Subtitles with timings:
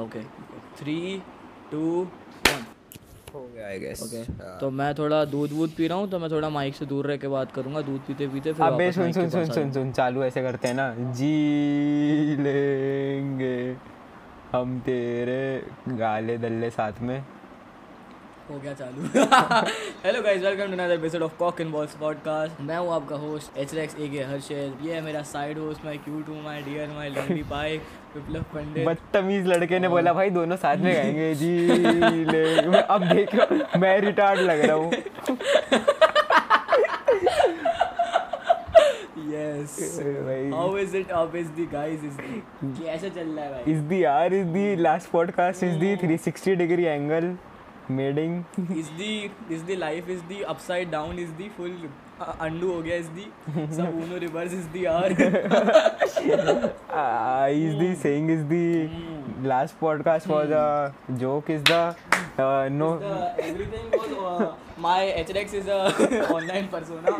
[0.00, 0.22] Okay
[0.78, 1.00] three
[1.70, 1.80] to
[2.46, 2.64] one
[3.34, 4.22] हो गया I guess okay
[4.60, 7.16] तो मैं थोड़ा दूध वूध पी रहा हूँ तो मैं थोड़ा माइक से दूर रह
[7.16, 10.42] के बात करूँगा दूध पीते पीते फिर अबे सुन सुन सुन सुन सुन चालू ऐसे
[10.42, 13.76] करते हैं ना। जी लेंगे
[14.52, 15.42] हम तेरे
[15.96, 17.18] गाले दल्ले साथ में।
[18.50, 19.02] हो गया चालू।
[20.04, 23.58] Hello guys welcome to another episode of cock and balls podcast मैं हूँ आपका होस्ट
[23.58, 26.88] एच एक्स ए के हर्षद ये है मेरा साइड होस्ट माय क्यूट हूँ माय डियर
[26.88, 27.80] माय लंबी पाई
[28.14, 31.50] विप्लव पंडित। बदतमीज लड़के ने बोला भाई दोनों साथ में गाएँगे जी
[32.24, 34.92] ले। मैं अब देखो मैं रिटार्ड लग रहा हूँ।
[39.32, 42.16] यस भाई। How is it how is the guys is
[42.64, 43.72] कैसे चल रहा है भाई?
[43.72, 47.36] Is the are is the last podcast is the 360 degree angle
[47.90, 48.42] madding
[48.80, 49.14] is the
[49.54, 51.76] is the life is the upside down is the full
[52.20, 53.26] uh, undo हो गया is the
[53.76, 53.88] सब
[58.04, 58.64] saying is the
[59.52, 60.64] last podcast was a
[61.22, 61.80] joke is the
[62.38, 63.14] uh, no the,
[63.46, 64.52] everything was uh,
[64.86, 65.80] my HRX is a
[66.36, 67.16] online persona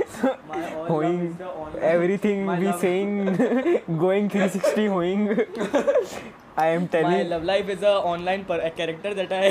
[0.50, 3.12] my all love hoing is the online everything my we love- saying
[4.04, 5.26] going 360 hoing
[6.56, 9.44] I am my telling love life is a online per, a character that I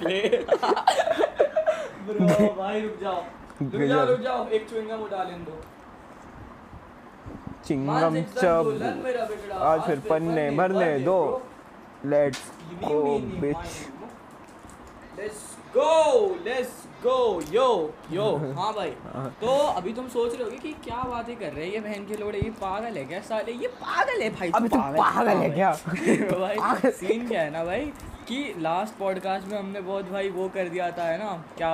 [0.00, 0.22] play
[2.06, 3.22] bro भाई रुक जाओ
[3.74, 5.60] गजब। रुक जाओ एक chewing gum उठा लेने दो।
[7.66, 8.64] चिंगम चब।
[9.62, 11.18] आज फिर पन्ने भरने दो।
[12.06, 12.40] Let's
[12.84, 13.02] go
[13.40, 13.56] bitch
[15.18, 15.42] let's
[15.76, 17.16] go let's go
[17.52, 17.68] yo
[18.12, 18.26] yo
[18.58, 18.90] हाँ भाई।
[19.40, 22.16] तो अभी तुम सोच रहे होगे कि क्या बातें कर रहे हैं ये बहन के
[22.16, 23.52] लोड़े ये पागल है क्या साले?
[23.52, 25.70] ये पागल है भाई अबे तू पागल है। क्या?
[26.38, 27.92] भाई। सीन क्या है ना भाई?
[28.28, 31.32] कि लास्ट पॉडकास्ट में हमने बहुत भाई वो कर दिया था है ना?
[31.56, 31.70] क्या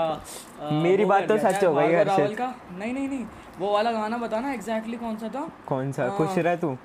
[0.61, 2.55] अ, मेरी बात तो सच हो गई, रावल का?
[2.79, 3.25] नहीं नहीं नहीं
[3.59, 5.49] वो वाला गाना बताना एग्जैक्टली कौन सा था?
[5.69, 6.77] कौन सा। खुश रह तू।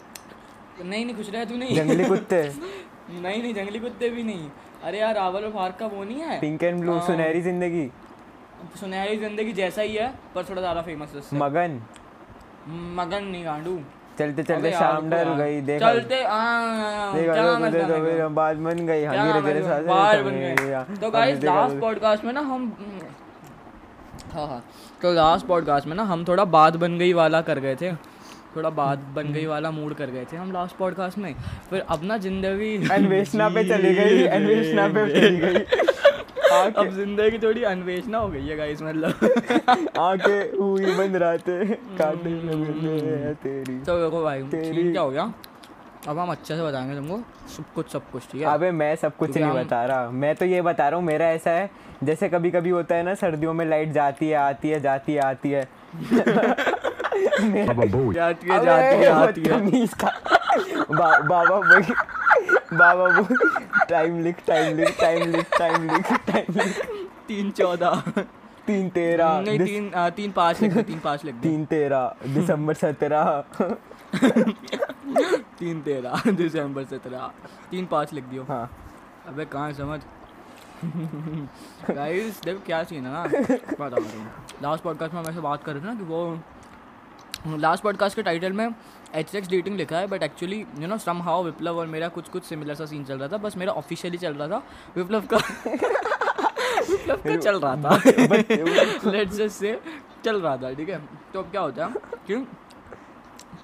[0.84, 2.42] नहीं नहीं खुश रहे तू नहीं। जंगली कुत्ते।
[3.10, 4.50] नहीं नहीं जंगली कुत्ते भी नहीं।
[4.84, 6.40] अरे यार रावल और फार्क का वो नहीं है?
[6.40, 7.00] Pink and blue.
[7.02, 7.90] सुनहरी ज़िंदगी।
[8.80, 11.82] सुनहरी ज़िंदगी जैसा ही है पर थोड़ा ज़्यादा फ़ेमस है मगन।
[12.98, 13.80] मगन नहीं गांडू।
[14.20, 18.02] चलते चलते शाम यार। गई देखा चलते हाँ, देखा क्या देखो नाम है देखो गाने
[18.02, 18.28] मेरा का?
[18.36, 19.54] बात बन गई क्या हाँ नाम धीरे है?
[19.54, 19.68] धीरे जो?
[19.68, 22.72] साथ तो गाइस लास्ट पॉडकास्ट में ना हम
[24.34, 24.64] हाँ हाँ।
[25.02, 27.92] तो लास्ट पॉडकास्ट में ना हम थोड़ा बात बन गई वाला कर गए थे।
[28.56, 31.34] थोड़ा बात बन गई वाला मूड कर गए थे हम लास्ट पॉडकास्ट में।
[31.70, 35.60] फिर अपना ज़िंदगी अन्वेषणा पे चली गई अन्वेषणा पे चली गई।
[36.52, 39.14] अब ज़िंदगी थोड़ी अन्वेषणा हो गई है गाइस मतलब।
[40.00, 41.66] आँखें हुई बंद राते
[42.00, 45.34] काटे लगे हैं तेरी। तो देखो भाई तेरी- क्या हो गया?
[46.08, 47.18] अब हम अच्छे से बताएँगे तुमको
[47.58, 48.48] सब कुछ सब कुछ ठीक है?
[48.48, 51.52] अबे मैं सब कुछ नहीं बता रहा। मैं तो ये बता रहा हूँ मेरा ऐसा
[51.52, 51.70] है
[52.04, 55.22] जैसे कभी कभी होता है ना सर्दियों में लाइट जाती है आती है जाती है
[55.22, 55.68] आती है।
[58.14, 59.58] जाती है जाती है आती है।
[60.58, 61.82] बा, बाबा बोल
[62.78, 63.38] बाबा बोल
[63.90, 66.86] टाइम लिख टाइम लिख टाइम लिख टाइम लिख टाइम लिख।
[67.28, 68.04] तीन चौदह।
[68.68, 72.74] तीन तेरह नहीं दिस- तीन आ, तीन पाँच लिख तीन पाँच लिख तीन तेरह दिसंबर
[72.74, 73.44] सत्रह।
[75.60, 77.30] तीन तेरह दिसंबर सत्रह।
[77.72, 78.70] तीन पाँच लिख दियो। हाँ।
[79.28, 80.00] अबे कहाँ समझ?
[81.96, 84.04] गाइस देखो क्या सीन है ना। बताओ
[84.64, 86.40] लास्ट पॉडकास्ट में हम ऐसे बात कर रहे थे ना कि वो
[87.48, 88.76] लास्ट पॉडकास्ट के टाइटल में
[89.16, 92.44] एच एक्स डेटिंग लिखा है but actually you know somehow Viplav और मेरा कुछ कुछ
[92.44, 94.64] सिमिलर सा सीन चल रहा था बस मेरा ऑफिशियली चल रहा था।
[94.96, 95.38] विप्लव का
[96.90, 97.96] विप्लव का चल रहा था।
[99.12, 99.82] लेट्स जस्ट से
[100.26, 101.06] चल रहा था ठीक है?
[101.34, 102.48] तो अब क्या होता है कि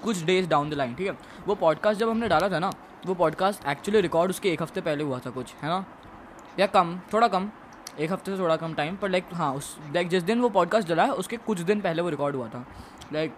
[0.04, 1.18] कुछ डेज़ डाउन द लाइन ठीक है?
[1.48, 2.72] वो पॉडकास्ट जब हमने डाला था ना
[3.06, 5.86] वो पॉडकास्ट एक्चुअली रिकॉर्ड उसके एक हफ़्ते पहले हुआ था कुछ है ना?
[6.60, 7.50] या कम थोड़ा कम
[8.00, 10.90] एक हफ़्ते से थोड़ा कम टाइम पर लाइक हाँ उस लाइक जिस दिन वो पॉडकास्ट
[10.90, 12.68] डला है उसके कुछ दिन पहले वो रिकॉर्ड हुआ था।
[13.14, 13.34] लाइक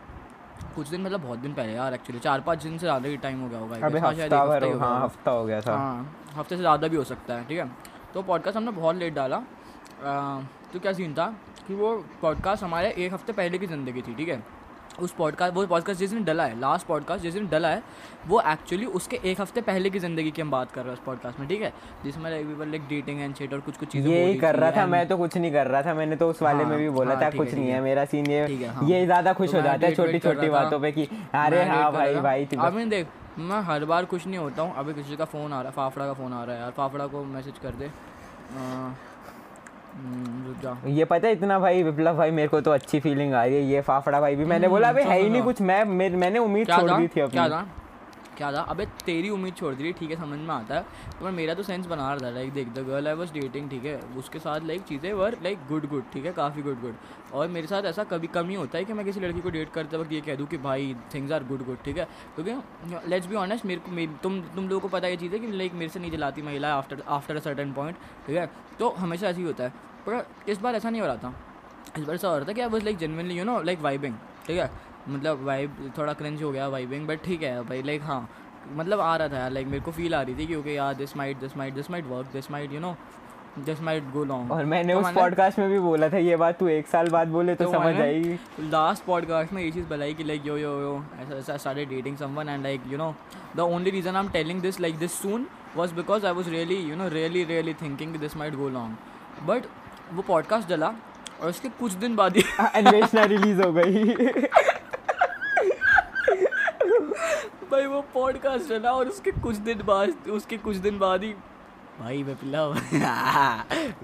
[0.76, 3.42] कुछ दिन मतलब बहुत दिन पहले यार एक्चुअली चार पाँच दिन से ज़्यादा ही टाइम
[3.42, 4.02] हो गया होगा guess.
[4.04, 7.34] हाँ, हफ़्ता भर हो-। हफ़्ता हो गया था। हाँ हफ़्ते से ज़्यादा भी हो सकता
[7.34, 7.70] है ठीक है?
[8.14, 9.38] तो पॉडकास्ट हमने बहुत लेट डाला।
[10.74, 11.26] तो क्या सीन था?
[11.68, 14.44] कि वो पॉडकास्ट हमारे एक हफ़्ते पहले की ज़िंदगी थी ठीक है?
[15.02, 17.84] उस पॉडकास्ट वो पॉडकास्ट जिस दिन डला है लास्ट पॉडकास्ट जिस दिन डला है
[18.28, 21.06] वो एक्चुअली उसके एक हफ़्ते पहले की ज़िंदगी की हम बात कर रहे हैं उस
[21.06, 21.74] पॉडकास्ट में ठीक है
[22.04, 24.32] जिसमें like we were like dating and shit और कुछ कुछ चीज़ें ये हो ही
[24.32, 26.64] रही कर रहा था मैं तो कुछ नहीं कर रहा था मैंने तो उस वाले
[26.64, 29.34] में हाँ, भी बोला हाँ, था कुछ नहीं है। मेरा सीन ये है। ये ज़्यादा
[29.34, 32.86] खुश तो हो जाता है छोटी छोटी बातों पे कि अरे हाँ भाई भाई अभी
[32.86, 33.08] देख
[33.40, 36.06] मैं हर बार खुश नहीं होता हूँ अभी किसी का फ़ोन आ रहा है फाफड़ा
[36.06, 37.90] का फ़ोन आ रहा है यार फाफड़ा को मैसेज कर दे
[40.88, 43.62] ये पता है इतना भाई विप्लव भाई मेरे को तो अच्छी फीलिंग आ रही है।
[43.62, 46.92] ये फाफड़ा भाई भी मैंने बोला अभी है ही नहीं कुछ मैं मैंने उम्मीद छोड़
[46.92, 47.83] दी थी अपनी।
[48.38, 48.62] क्या था?
[48.62, 50.86] अबे तेरी उम्मीद छोड़ दी ठीक है, समझ में आता है।
[51.20, 53.86] तो मेरा तो सेंस बना रहा था लाइक देख the girl I was dating ठीक
[53.86, 56.96] है, उसके साथ लाइक चीज़ें वर लाइक गुड गुड ठीक है, काफ़ी गुड गुड
[57.34, 59.72] और मेरे साथ ऐसा कभी कम ही होता है कि मैं किसी लड़की को डेट
[59.72, 62.08] करते वक्त ये कह दूँ कि, भाई थिंग्स आर गुड गुड ठीक है?
[62.36, 65.40] क्योंकि लेट्स बी ऑनेस्ट मेरे को, मेरे- तुम तुम लोगों को पता ये चीज़ है
[65.40, 67.98] कि लाइक मेरे से नहीं जलाती महिला after after a certain point
[68.28, 68.50] ठीक है?
[68.80, 69.70] तो हमेशा ऐसे ही होता है।
[70.10, 71.34] पर इस बार ऐसा नहीं हो रहा था।
[71.98, 74.16] इस बार ऐसा हो रहा था कि I was like genuinely you know like vibing
[74.48, 74.93] ठीक है?
[75.10, 78.28] मतलब वाइब थोड़ा क्रेंज हो गया वाइबिंग बट ठीक है भाई लाइक हाँ
[78.72, 80.94] मतलब आ रहा था यार लाइक मेरे को फील आ रही थी कि ओके यार
[80.94, 82.96] this might this might this might work this might you know
[83.60, 86.58] this might go long और मैंने तो उस पॉडकास्ट में भी बोला था ये बात
[86.60, 90.14] तू एक साल बाद बोले तो, तो समझ आएगी। लास्ट पॉडकास्ट में ये चीज़ बताई
[90.14, 93.14] कि लाइक यो यो यो ऐसा ऐसा started dating someone and like you know
[93.56, 96.76] the only reason I am telling this like this soon was because I was really
[96.76, 98.98] you know really really thinking this might go long
[99.48, 99.64] but
[100.14, 100.94] वो podcast डला
[101.42, 102.44] और उसके कुछ दिन बाद ही
[102.76, 104.14] अन्वेषणा release हो गई।
[107.74, 111.34] भाई वो पॉडकास्ट डला और उसके कुछ दिन बाद उसके कुछ दिन बाद ही
[112.00, 112.74] भाई विप्लव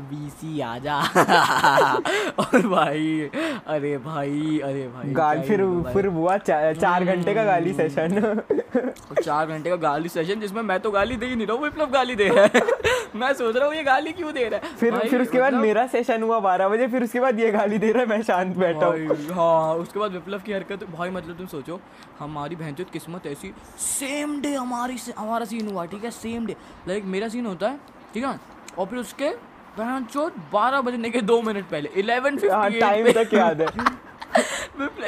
[0.10, 0.98] बीसी आजा
[2.40, 3.30] और भाई
[3.68, 8.42] अरे भाई अरे भाई गाल फिर भाई। फिर हुआ चा, चार घंटे का गाली सेशन
[9.22, 11.90] चार घंटे का गाली सेशन जिसमें मैं तो गाली दे ही नहीं रहा हूँ विप्लव
[11.92, 12.62] गाली दे रहा है।
[13.16, 14.76] मैं सोच रहा हूँ ये गाली क्यों दे रहा है?
[14.76, 17.78] फिर फिर उसके बाद मतलब- मेरा सेशन हुआ बारह बजे फिर उसके बाद ये गाली
[17.78, 21.38] दे रहा है मैं शांत बैठा हूँ। हाँ उसके बाद विप्लव की हरकत भाई मतलब
[21.38, 21.80] तुम सोचो
[22.20, 26.12] हमारी भैंचोद किस्मत ऐसी सेम डे हमारी से, हमारा सीन हुआ ठीक है?
[26.12, 26.56] सेम डे
[26.88, 27.80] लाइक मेरा सीन होता है
[28.14, 28.40] ठीक है?
[28.78, 29.30] और फिर उसके
[29.78, 33.68] भैंचोद बारह बजने के दो मिनट पहले इलेवन टाइम तक याद है।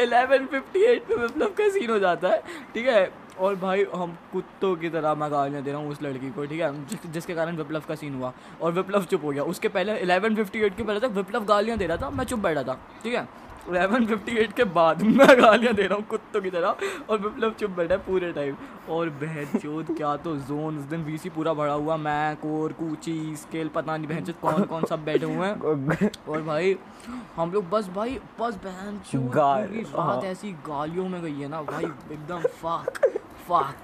[0.03, 2.41] इलेवन फिफ्टी एट पे विप्लव का सीन हो जाता है
[2.73, 3.11] ठीक है?
[3.39, 6.61] और भाई हम कुत्तों की तरह मैं गालियाँ दे रहा हूँ उस लड़की को ठीक
[6.61, 6.71] है?
[6.87, 10.35] जिस, जिसके कारण विप्लव का सीन हुआ और विप्लव चुप हो गया। उसके पहले इलेवन
[10.35, 13.13] फिफ्टी एट के पहले तक विप्लव गालियाँ दे रहा था मैं चुप बैठा था ठीक
[13.13, 13.27] है?
[13.69, 16.75] इलेवन फिफ्टी एट के बाद मैं गालियाँ दे रहा हूँ कुत्तों की तरह
[17.09, 18.55] और विप्लव चुप बैठा है पूरे टाइम
[18.89, 23.35] और बहन चोद क्या तो जोन उस दिन वीसी पूरा भरा हुआ मैं कोर कूची
[23.35, 26.75] स्केल पता नहीं बहन कौन कौन सब बैठे हुए हैं। और भाई
[27.35, 31.47] हम लोग बस भाई बस बहन चोद पूरी हाँ। रात ऐसी गालियों में गई है
[31.47, 32.99] ना भाई एकदम फाक
[33.47, 33.75] फाक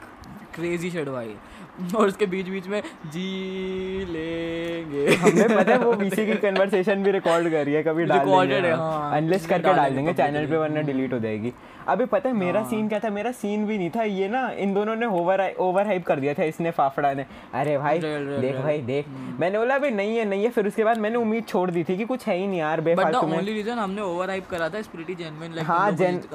[0.55, 1.35] क्रेजी शेड भाई।
[1.95, 7.11] और उसके बीच बीच में जी लेंगे। हमने पता है वो बीसी की कन्वर्सेशन भी
[7.11, 9.15] रिकॉर्ड करी है कभी डाल देंगे है, हाँ।
[9.45, 11.53] करके डाल देंगे चैनल पे वरना डिलीट हो जाएगी।
[11.87, 13.09] अभी पता है मेरा हाँ। सीन क्या था?
[13.09, 16.33] मेरा सीन भी नहीं था ये ना इन दोनों ने ओवर ओवर हाइप कर दिया
[16.33, 19.05] था इसने फाफड़ा ने। अरे भाई देख। भाई देख।
[19.39, 21.97] मैंने बोला अभी नहीं है नहीं है। फिर उसके बाद मैंने उम्मीद छोड़ दी थी
[21.97, 24.81] कि कुछ है ही नहीं यार बेफालतू में। ओनली रीजन हमने ओवर हाइप करा था
[24.81, 25.91] स्प्रिटी जेन्युइन लाइक हाँ,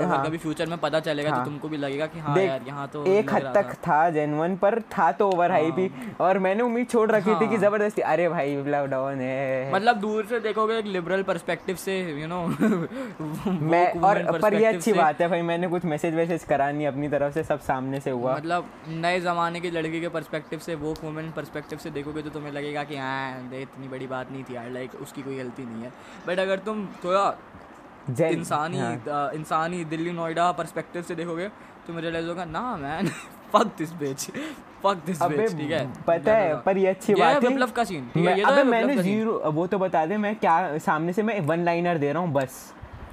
[0.08, 2.88] हाँ। कभी फ्यूचर में पता चलेगा हाँ। तो तुमको भी लगेगा कि हाँ यार यहाँ
[2.92, 5.90] तो एक हद तक था। जेनवन पर था तो ओवर हाइप ही।
[6.20, 10.00] और मैंने उम्मीद छोड़ रखी थी कि हाँ। ज़बरदस्ती अरे भाई विप्लव डाउन है। मतलब
[10.00, 12.42] दूर से देखोगे एक लिबरल पर्सपेक्टिव से यू नो
[13.62, 17.08] मैं और पर ये अच्छी बात है भाई मैंने कुछ मैसेज वैसेज करा नहीं अपनी
[17.08, 20.94] तरफ़ से सब सामने से हुआ। मतलब नए ज़माने की लड़की के पर्सपेक्टिव से वो
[21.02, 24.54] वुमेन पर्सपेक्टिव से देखोगे तो तुम्हें लगेगा कि हाँ दे इतनी बड़ी बात नहीं थी
[24.56, 25.92] यार लाइक उसकी कोई गलती नहीं है।
[26.26, 27.26] बट अगर तुम थोड़ा
[28.28, 31.48] इंसानी हाँ। इंसानी दिल्ली नोएडा पर्सपेक्टिव से देखोगे
[31.86, 33.08] तो मुझे रियलाइज़ होगा ना man
[33.52, 34.30] fuck this bitch
[34.82, 35.86] fuck this bitch ठीक है?
[36.06, 38.38] पता है पर ये अच्छी है बात है। विप्लव का सीन ठीक है?
[38.38, 41.98] ये तो मैंने ज़ीरो वो तो बता दे मैं क्या सामने से मैं वन लाइनर
[41.98, 42.72] दे रहा हूँ बस।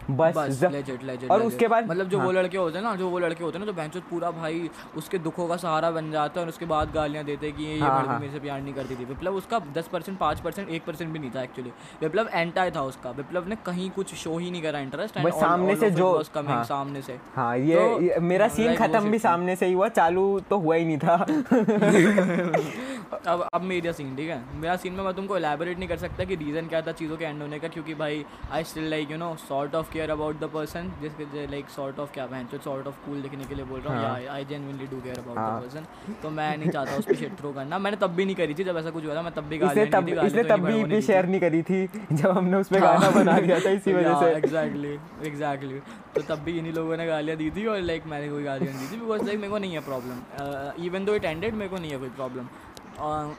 [0.09, 1.47] बस बस legit, legit, और legit.
[1.47, 3.65] उसके बाद मतलब जो हाँ। वो लड़के होते हैं ना जो वो लड़के होते हैं
[3.65, 6.91] ना जो बेंचो पूरा भाई उसके दुखों का सहारा बन जाता है और उसके बाद
[6.93, 9.59] गालियाँ देते हैं कि ये हाँ, हाँ। मेरे से प्यार नहीं करती थी विप्लव उसका
[9.75, 11.71] दस परसेंट पाँच परसेंट एक परसेंट भी नहीं था एक्चुअली
[12.01, 15.91] विप्लव एंटाई था उसका विप्लव ने कहीं कुछ शो ही नहीं करा इंटरेस्ट सामने से
[15.91, 19.73] जो- कमिंग हाँ। सामने से हाँ ये, तो, मेरा सीन खत्म भी सामने से ही
[19.73, 21.25] हुआ चालू तो हुआ ही नहीं था
[23.27, 24.39] अब अब मेरा सीन ठीक है?
[24.55, 27.25] मेरा सीन में मैं तुमको एलैबोरेट नहीं कर सकता कि रीज़न क्या था चीज़ों के
[27.25, 30.49] एंड होने का क्योंकि भाई I still like you know sort of care about the
[30.53, 33.79] person जिसके लाइक सॉर्ट ऑफ़ क्या मैं जो सॉर्ट ऑफ़ कूल दिखने के लिए बोल
[33.79, 36.69] रहा हूँ हाँ। या I genuinely do care about हाँ। द पर्सन तो मैं नहीं
[36.69, 39.05] चाहता उस पर शिट थ्रो करना। मैंने तब भी नहीं करी थी जब ऐसा कुछ
[39.05, 42.29] हुआ था मैं तब भी इसने गालियाँ तब तो भी शेयर नहीं करी थी जब
[42.29, 44.93] हमने उस पे गाना बना दिया था इसी वजह से। एग्जैक्टली
[45.27, 45.79] एग्जैक्टली
[46.15, 48.87] तो तब भी इन्हीं लोगों ने गालियाँ दी थी और लाइक मैंने कोई गालियाँ नहीं
[48.87, 51.77] दी थी बिकॉज़ लाइक मेरे को नहीं है problem even though it ended मेरे को
[51.77, 52.47] नहीं है कोई प्रॉब्लम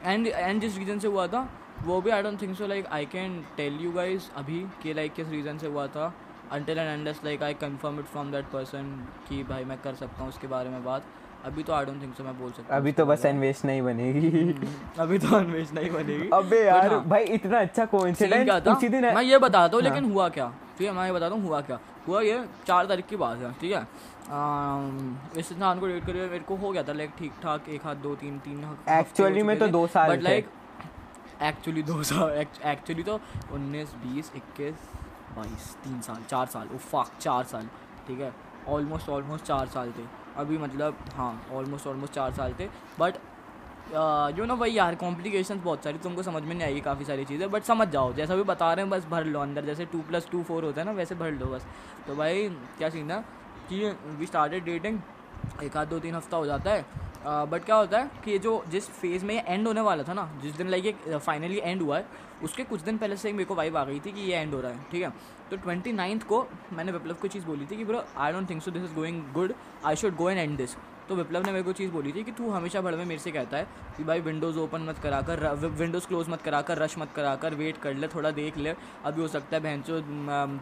[0.05, 1.49] एंड एंड जिस रीज़न से हुआ था
[1.85, 5.15] वो भी I don't think so like I can tell you guys अभी कि लाइक
[5.15, 6.13] किस रीज़न से हुआ था।
[6.53, 8.85] Until and unless like I confirm it from that person
[9.29, 11.03] कि भाई मैं कर सकता हूँ उसके बारे में बात।
[11.45, 13.83] अभी तो आई डोंट थिंक सो मैं बोल सकता हूँ अभी तो बस। अन्वेष नहीं
[13.83, 18.67] बनेगी। हम्म, अभी तो अन्वेष नहीं बनेगी। अबे यार हाँ। भाई इतना अच्छा सीन कोइंसिडेंस
[18.69, 20.53] उसी दिन मैं ये बताता हूँ हाँ। लेकिन हुआ क्या?
[20.79, 21.79] ठीक है मैं ये बताता हूँ हुआ क्या?
[22.09, 23.87] हुआ ये चार तारीख की बात है ठीक है?
[25.41, 27.97] इस इंसान को डेट करिए मेरे को हो गया था लाइक ठीक ठाक एक हाथ
[28.03, 28.65] दो तीन तीन
[28.97, 30.49] Actually में तो दो साल बट लाइक
[31.43, 32.31] एक्चुअली दो साल
[32.67, 33.19] एक्चुअली तो
[33.53, 34.75] उन्नीस बीस इक्कीस
[35.37, 37.67] बाईस तीन साल चार साल ओ फक चार साल
[38.07, 38.33] ठीक है?
[38.69, 40.05] ऑलमोस्ट ऑलमोस्ट चार साल थे।
[40.37, 42.67] अभी मतलब हाँ ऑलमोस्ट ऑलमोस्ट चार साल थे।
[43.01, 43.15] बट
[44.39, 47.51] यू नो भाई यार कॉम्प्लिकेशन बहुत सारी तुमको समझ में नहीं आएगी काफ़ी सारी चीज़ें
[47.51, 50.29] बट समझ जाओ। जैसा भी बता रहे हैं बस भर लो अंदर जैसे टू प्लस
[50.33, 51.67] टू फोर होता है ना वैसे भर लो बस।
[52.07, 53.25] तो भाई क्या सीन है
[53.71, 54.99] कि वी स्टार्टेड डेटिंग
[55.65, 56.85] एक आध दो तीन हफ़्ता हो जाता है।
[57.47, 60.29] बट क्या होता है कि जो जिस फ़ेज़ में ये एंड होने वाला था ना,
[60.43, 62.07] जिस दिन लाइक ये फाइनली एंड हुआ है,
[62.45, 64.61] उसके कुछ दिन पहले से मेरे को वाइब आ गई थी कि ये एंड हो
[64.61, 65.11] रहा है, ठीक है?
[65.51, 68.63] तो ट्वेंटी नाइन्थ को मैंने विप्लव को चीज़ बोली थी कि bro I don't think
[68.63, 69.55] so this is going good
[69.87, 70.77] I should go and and this
[71.11, 73.31] तो विप्लव ने मेरे को चीज़ बोली थी कि तू हमेशा भड़ में मेरे से
[73.31, 75.41] कहता है कि भाई विंडोज़ ओपन मत करा कर
[75.79, 78.75] विंडोज़ क्लोज मत करा कर रश मत करा कर वेट कर ले थोड़ा देख ले।
[79.05, 80.01] अभी हो सकता है भैंचो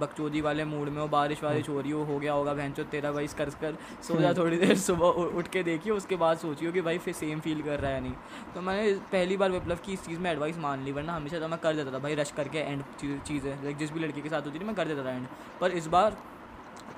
[0.00, 3.12] बकचोदी वाले मूड में हो बारिश वारिश हो रही हो हो गया होगा भैंचो तेरा
[3.12, 3.76] भाई कर कर
[4.08, 7.40] सो जा थोड़ी देर सुबह उठ के देखिए उसके बाद सोचियो कि भाई फिर सेम
[7.40, 8.14] फील कर रहा है नहीं।
[8.54, 11.48] तो मैंने पहली बार विप्लव की इस चीज़ में एडवाइस मान ली वरना हमेशा तो
[11.48, 14.46] मैं कर देता था भाई रश करके एंड चीज़ें लाइक जिस भी लड़की के साथ
[14.46, 15.26] होती थी मैं कर देता था एंड
[15.60, 16.16] पर इस बार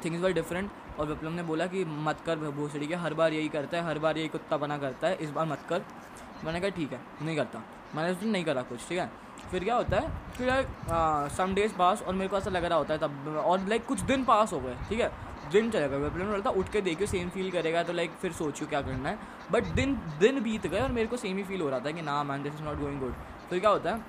[0.05, 3.49] थिंग्स वर डिफरेंट और विप्लव ने बोला कि मत कर भोसड़ी के, हर बार यही
[3.49, 5.83] करता है, हर बार यही कुत्ता बना करता है, इस बार मत कर।
[6.45, 7.63] मैंने कहा, ठीक है, नहीं करता।
[7.95, 9.11] मैंने उस दिन नहीं करा कुछ, ठीक है?
[9.51, 10.51] फिर क्या होता है, फिर
[11.37, 14.01] सम डेज़ पास और मेरे को ऐसा लग रहा होता है तब, और लाइक कुछ
[14.03, 15.11] दिन पास हो गए, ठीक है?
[15.53, 18.69] दिन चलेगा विप्लव ने बोला उठ के देखियो सेम फील करेगा तो लाइक फिर सोचियो
[18.69, 19.19] क्या करना है।
[19.53, 22.03] बट दिन दिन बीत गए और मेरे को सेम ही फील हो रहा था कि
[22.03, 23.15] ना man this is not going good
[23.51, 24.05] फिर क्या होता है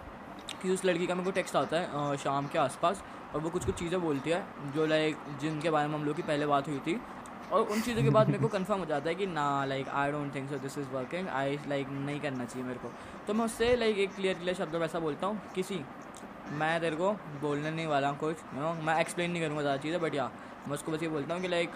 [0.62, 3.66] कि उस लड़की का मेरे को टेक्स्ट आता है शाम के आसपास। और वो कुछ
[3.66, 4.44] कुछ चीज़ें बोलती है
[4.76, 7.00] जो लाइक जिनके बारे में हम लोग की पहले बात हुई थी।
[7.52, 10.12] और उन चीज़ों के बाद मेरे को कंफर्म हो जाता है कि ना like I
[10.12, 12.92] don't think so this is working I like नहीं करना चाहिए मेरे को।
[13.28, 15.80] तो मैं उससे लाइक एक क्लियर क्लियर शब्दों में ऐसा बोलता हूँ किसी
[16.60, 17.12] मैं तेरे को
[17.42, 20.30] बोलने नहीं वाला हूँ कुछ। यू नो मैं एक्सप्लेन नहीं करूँगा ज़्यादा चीज़ें बट या
[20.68, 21.76] मैं उसको बस ये बोलता हूँ कि like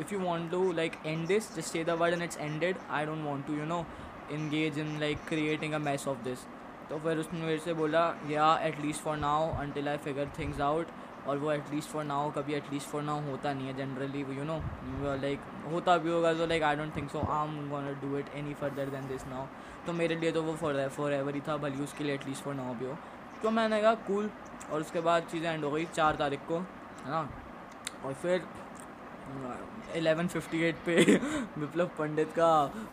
[0.00, 3.06] if you want to like end this just say the word and it's ended I
[3.06, 3.84] don't want to you know
[4.32, 6.46] engage in like creating a mess of this
[6.90, 10.86] तो फिर उसने मेरे से बोला, या at least for now until I figure things out
[11.26, 14.60] और वो at least for now कभी एटलीस्ट फॉर नाउ होता नहीं है जनरली यू नो
[15.22, 15.40] लाइक
[15.72, 18.54] होता भी होगा तो like I don't think so I am gonna do it any
[18.60, 19.46] further than this now
[19.86, 22.54] तो मेरे लिए तो वो फॉर फॉर एवर ही था, भले उसके लिए एटलीस्ट फॉर
[22.54, 22.96] नाउ भी हो.
[23.42, 24.30] तो मैंने कहा कूल
[24.72, 27.28] और उसके बाद चीज़ें एंड हो गई, चार तारीख को, है ना?
[28.04, 28.42] और फिर
[29.96, 30.96] एलेवन फिफ्टी एट पे
[31.58, 32.48] विप्लव पंडित का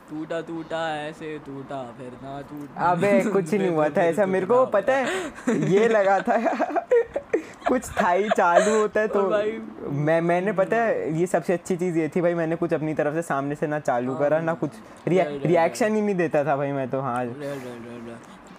[0.10, 4.66] टूटा टूटा ऐसे टूटा फिर ना टूटा अबे कुछ नहीं हुआ था ऐसा मेरे को
[4.76, 6.38] पता है ये लगा था।
[7.68, 9.60] कुछ था ही चालू होता है तो भाई-
[10.08, 13.14] मैं मैंने पता है ये सबसे अच्छी चीज़ ये थी भाई मैंने कुछ अपनी तरफ़
[13.16, 16.44] से सामने से ना चालू करा ना कुछ हाँ। Right, right, रिएक्शन ही नहीं देता
[16.46, 17.26] था भाई मैं तो हाँ।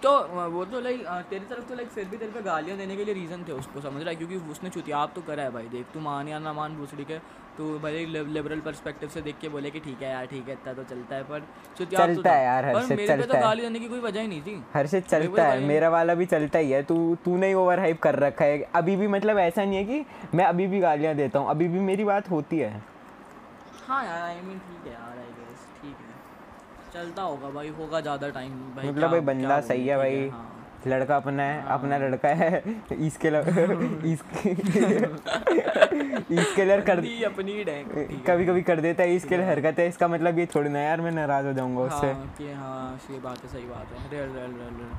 [0.03, 0.11] तो
[0.49, 3.13] वो तो लाइक तेरी तरफ़ तो लाइक फिर भी तेरे पे गालियाँ देने के लिए
[3.13, 4.15] रीज़न थे उसको समझ रहा है?
[4.15, 7.17] क्योंकि उसने चुतियाब तो करा है भाई देख तू मान या ना मान भूसड़ी के
[7.57, 10.73] तू भले लिबरल पर्सपेक्टिव से देख के बोले कि ठीक है यार ठीक है इतना
[10.73, 11.43] तो चलता है पर
[11.77, 13.99] चुतियाब तो चलता है यार, पर हर्षित, मेरे पे तो चलता। गाली देने की कोई
[13.99, 17.47] वजह ही नहीं थी। हर्षित चलता है मेरा वाला भी चलता ही है तू तूने
[17.47, 20.67] ही ओवर हाइप कर रखा है। अभी भी मतलब ऐसा नहीं है कि मैं अभी
[20.67, 22.71] भी गालियाँ देता हूँ अभी भी मेरी बात होती है।
[23.87, 26.13] हाँ यार आई मीन ठीक है यार आई गेस ठीक है।
[26.93, 30.51] चलता होगा भाई होगा ज़्यादा टाइम भाई मतलब भाई बंदा सही है भाई। हाँ।
[30.87, 32.63] लड़का अपना है अपना लड़का है।
[32.99, 33.29] इसके
[34.11, 34.49] इसके
[36.41, 37.83] इसके लिए कर अपनी है।
[38.27, 41.01] कभी कभी कर देता है इसके लिए हरकत है। इसका मतलब ये थोड़ी ना यार
[41.01, 44.29] मैं नाराज़ हो जाऊँगा उससे। हाँ कि हाँ ये बात है सही बात है। रेल
[44.35, 44.89] रेल रेल रेल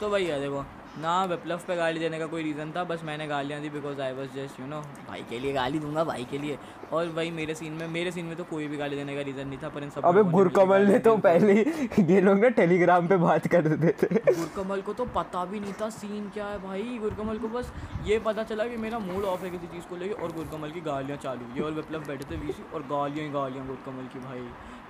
[0.00, 0.64] तो वही है देखो।
[0.98, 4.12] ना विप्लव पे गाली देने का कोई रीज़न था बस मैंने गालियाँ दी because I
[4.12, 6.58] was just you know भाई के लिए गाली दूँगा भाई के लिए।
[6.92, 9.48] और वही मेरे सीन में मेरे सीन में तो कोई भी गाली देने का रीज़न
[9.48, 13.06] नहीं था पर इन सब अबे भुरकमल ने तो पहले ही ये लोग ना टेलीग्राम
[13.08, 16.58] पे बात कर देते थे। गुरकमल को तो पता भी नहीं था सीन क्या है
[16.62, 17.72] भाई। गुरकमल को बस
[18.06, 20.80] ये पता चला कि मेरा मूड ऑफ़ है किसी चीज़ को लेके और गुरकमल की
[20.82, 24.46] गालियाँ चालू हुई और विप्लव बैठे थे वीसी और गालियाँ ही गालियाँ गुरकमल की भाई।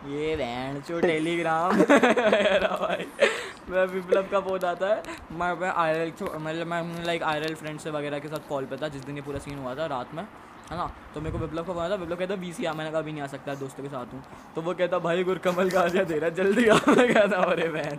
[0.09, 3.07] ये बहन चो टेलीग्राम। भाई
[3.71, 5.03] मैं विप्लव का फ़ोन आता है?
[5.33, 8.89] मैं मैं आई मतलब मैं लाइक आई फ्रेंड से वगैरह के साथ कॉल पे था
[8.89, 10.27] जिस दिन ये पूरा सीन हुआ था रात में।
[10.71, 10.91] है ना?
[11.15, 13.13] तो मेरे को विप्लव का फ़ोन आता विप्लव कहता वी सी आ मैंने कहा, अभी
[13.13, 14.23] नहीं आ सकता, दोस्तों के साथ हूँ।
[14.55, 17.97] तो वो कहता, भाई, गुरकमल का गालियाँ दे रहा जल्दी आ मैं कहता, अरे बहन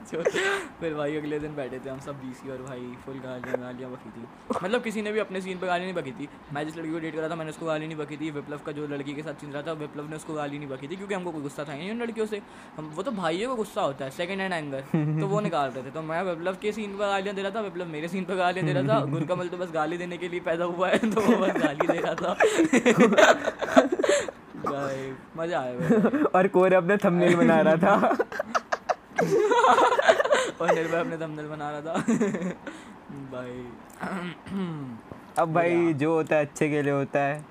[0.80, 3.92] फिर भाई अगले दिन बैठे थे, हम सब बी सी और भाई फुल गालियाँ गालियाँ
[3.92, 4.25] बकी थी।
[4.63, 7.00] मतलब किसी ने भी अपने सीन पर गाली नहीं बकी थी। मैं जिस लड़की को
[7.00, 9.34] डेट करा था, मैंने उसको गाली नहीं बकी थी। विप्लव का जो लड़की के साथ
[9.42, 11.74] चिन रहा था, विप्लव ने उसको गाली नहीं बकी थी, क्योंकि हमको कोई गुस्सा था
[11.74, 12.42] नहीं उन लड़कियों से।
[12.78, 15.84] हम, वो तो भाइयों को गुस्सा होता है सेकंड हैंड एंगर तो वो निकाल रहे
[15.84, 18.36] थे। तो मैं विप्लव के सीन पर गालियाँ दे रहा था, विप्लव मेरे सीन पर
[18.36, 21.22] गालियाँ दे रहा था। गुरकमल तो बस गाली देने के लिए पैदा हुआ है तो
[21.22, 22.36] वो बस गाली दे रहा था।
[25.38, 25.74] मज़ा आया
[26.36, 28.18] और कोरे अपने थंबनेल बना रहा था।
[30.62, 31.94] और निर्भय अपने थंबनेल बना रहा था।
[33.12, 33.65] भाई।
[35.39, 37.46] अब भाई जो होता है अच्छे के लिए होता है।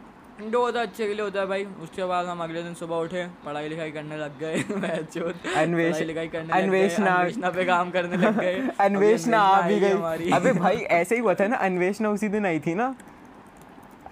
[0.49, 2.97] जो होता है अच्छे के लिए होता है भाई। उसके बाद हम अगले दिन सुबह
[2.97, 5.19] उठे पढ़ाई लिखाई करने लग गए। मैच
[5.57, 10.53] अन्वेष- लिखाई करने अन्वेषणा- अन्वेषणा पे काम करने लग गए। अन्वेषणा आ भी गई। अबे
[10.53, 12.95] भाई ऐसे ही हुआ था ना अन्वेषणा उसी दिन आई थी ना?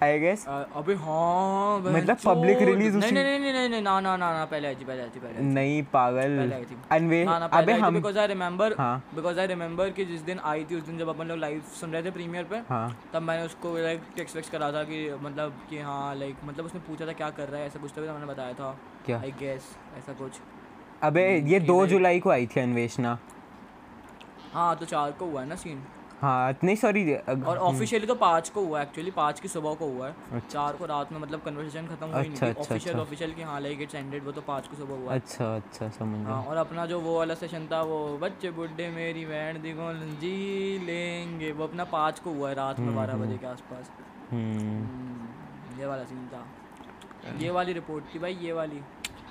[0.03, 4.31] आई गेस अबे हाँ मतलब public release नहीं नहीं नहीं नहीं नहीं ना ना ना
[4.33, 7.23] ना पहले आई थी पहले आई थी पहले नहीं पागल। पहले आई थी अनवे
[7.59, 8.75] अबे हम because I remember.
[9.15, 11.91] Because I remember कि जिस दिन आई थी उस दिन जब अपन लोग लाइव सुन
[11.91, 15.59] रहे थे प्रीमियर पे हाँ। तब मैंने उसको लाइक टेक्स्ट वेक्स्ट करा था कि मतलब
[15.69, 18.25] कि हाँ लाइक मतलब उसने पूछा था क्या कर रहा है ऐसा कुछ तो मैंने
[18.25, 18.75] बताया था।
[19.05, 19.19] क्या?
[19.19, 20.39] आई गेस ऐसा कुछ।
[21.03, 23.17] अबे ये दो जुलाई को आई थी अन्वेषणा।
[24.53, 25.83] हाँ तो चार को हुआ है ना सीन
[26.21, 30.07] हाँ नहीं सॉरी और ऑफिशियली तो पाँच को हुआ एक्चुअली पाँच की सुबह को हुआ
[30.07, 32.95] है। अच्छा। चार को रात में मतलब कन्वर्सेशन खत्म हुई अच्छा, नहीं थी। अच्छा, ऑफिशियल
[32.95, 35.89] अच्छा। ऑफिशियल कि हाँ लाइक इट्स एंडेड वो तो पाँच को सुबह हुआ अच्छा अच्छा
[35.89, 39.91] समझ हाँ और अपना जो वो वाला सेशन था वो बच्चे बुड्ढे मेरी बैंड दिखो
[40.21, 43.91] जी लेंगे। वो अपना पाँच को हुआ है रात में बारह बजे के आसपास।
[44.31, 46.45] हम्म। हम्म, ये वाला सीन था।
[47.39, 48.81] ये वाली रिपोर्ट थी भाई ये वाली।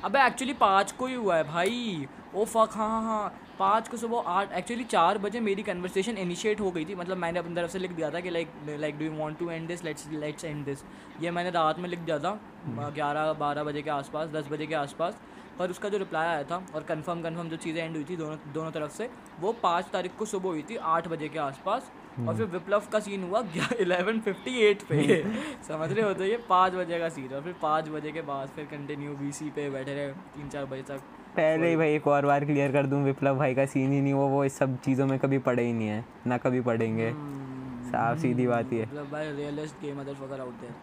[0.05, 3.97] अबे एक्चुअली पाँच को ही हुआ है भाई। ओ फक हाँ हाँ हाँ। पाँच को
[3.97, 7.71] सुबह आठ एक्चुअली चार बजे मेरी कन्वर्सेशन इनिशिएट हो गई थी। मतलब मैंने अपनी तरफ़
[7.71, 10.45] से लिख दिया था कि like like do you want to end this let's let's
[10.45, 10.85] end this
[11.21, 12.39] ये मैंने रात में लिख दिया था
[12.69, 15.19] ग्यारह बारह बजे के आसपास दस बजे के आसपास।
[15.59, 18.37] पर उसका जो रिप्लाई आया था और कन्फर्म कन्फर्म जो चीज़ें एंड हुई थी दोनों
[18.55, 19.09] दोनों तरफ़ से
[19.41, 21.91] वो पाँच तारीख को सुबह हुई थी आठ बजे के आसपास।
[22.27, 23.43] और फिर विप्लव का सीन हुआ
[23.81, 24.97] इलेवन फिफ्टी एट पे।
[25.69, 26.13] समझ रहे हो?
[26.15, 29.51] तो ये पाँच बजे का सीन और फिर पाँच बजे के बाद फिर कंटिन्यू बी
[29.51, 31.01] पे बैठे रहे तीन चार बजे तक।
[31.37, 34.13] पहले ही भाई एक और बार क्लियर कर दूँ विप्लव भाई का सीन ही नहीं
[34.15, 37.91] वो वो इस सब चीज़ों में कभी पड़े ही नहीं है ना कभी पढ़ेंगे हम्म,
[37.91, 40.79] साफ़ सीधी बात ही है मतलब भाई realist game motherfucker out there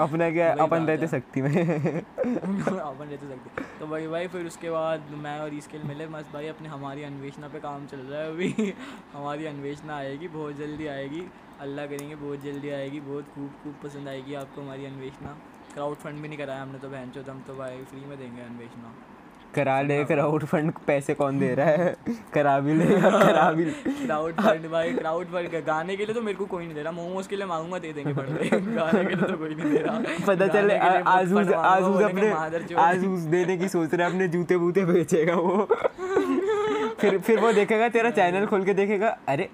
[0.00, 5.10] अपना के अपन रहते सकती में अपन रहते सकते तो भाई भाई फिर उसके बाद
[5.24, 8.74] मैं और इसके मिले मस्त भाई अपने हमारी अन्वेषणा पे काम चल रहा है अभी।
[9.14, 11.22] हमारी अन्वेषणा आएगी बहुत जल्दी आएगी।
[11.60, 15.36] अल्लाह करेंगे बहुत जल्दी आएगी बहुत खूब खूब पसंद आएगी आपको हमारी अन्वेषणा।
[15.74, 18.42] क्राउड फंड भी नहीं कराया हमने तो बहन चो हम तो भाई फ्री में देंगे
[18.42, 18.94] अन्वेषणा।
[19.54, 21.94] करा ले क्राउड फंड पैसे कौन दे रहा है?
[22.34, 26.38] करा भी लेगा करा भी क्राउड फंड भाई क्राउड फंड गाने के लिए तो मेरे
[26.38, 29.26] को कोई नहीं दे रहा। मोमोज के लिए मांगूँगा दे देंगे पड़ गाने के लिए
[29.26, 32.30] तो कोई नहीं दे रहा। पता चले आजूज आजूज अपने।
[32.82, 35.68] आजूज देने की सोच रहा है अपने जूते बूते बेचेगा वो।
[37.00, 39.48] फिर फिर वो देखेगा तेरा चैनल खोल के देखेगा अरे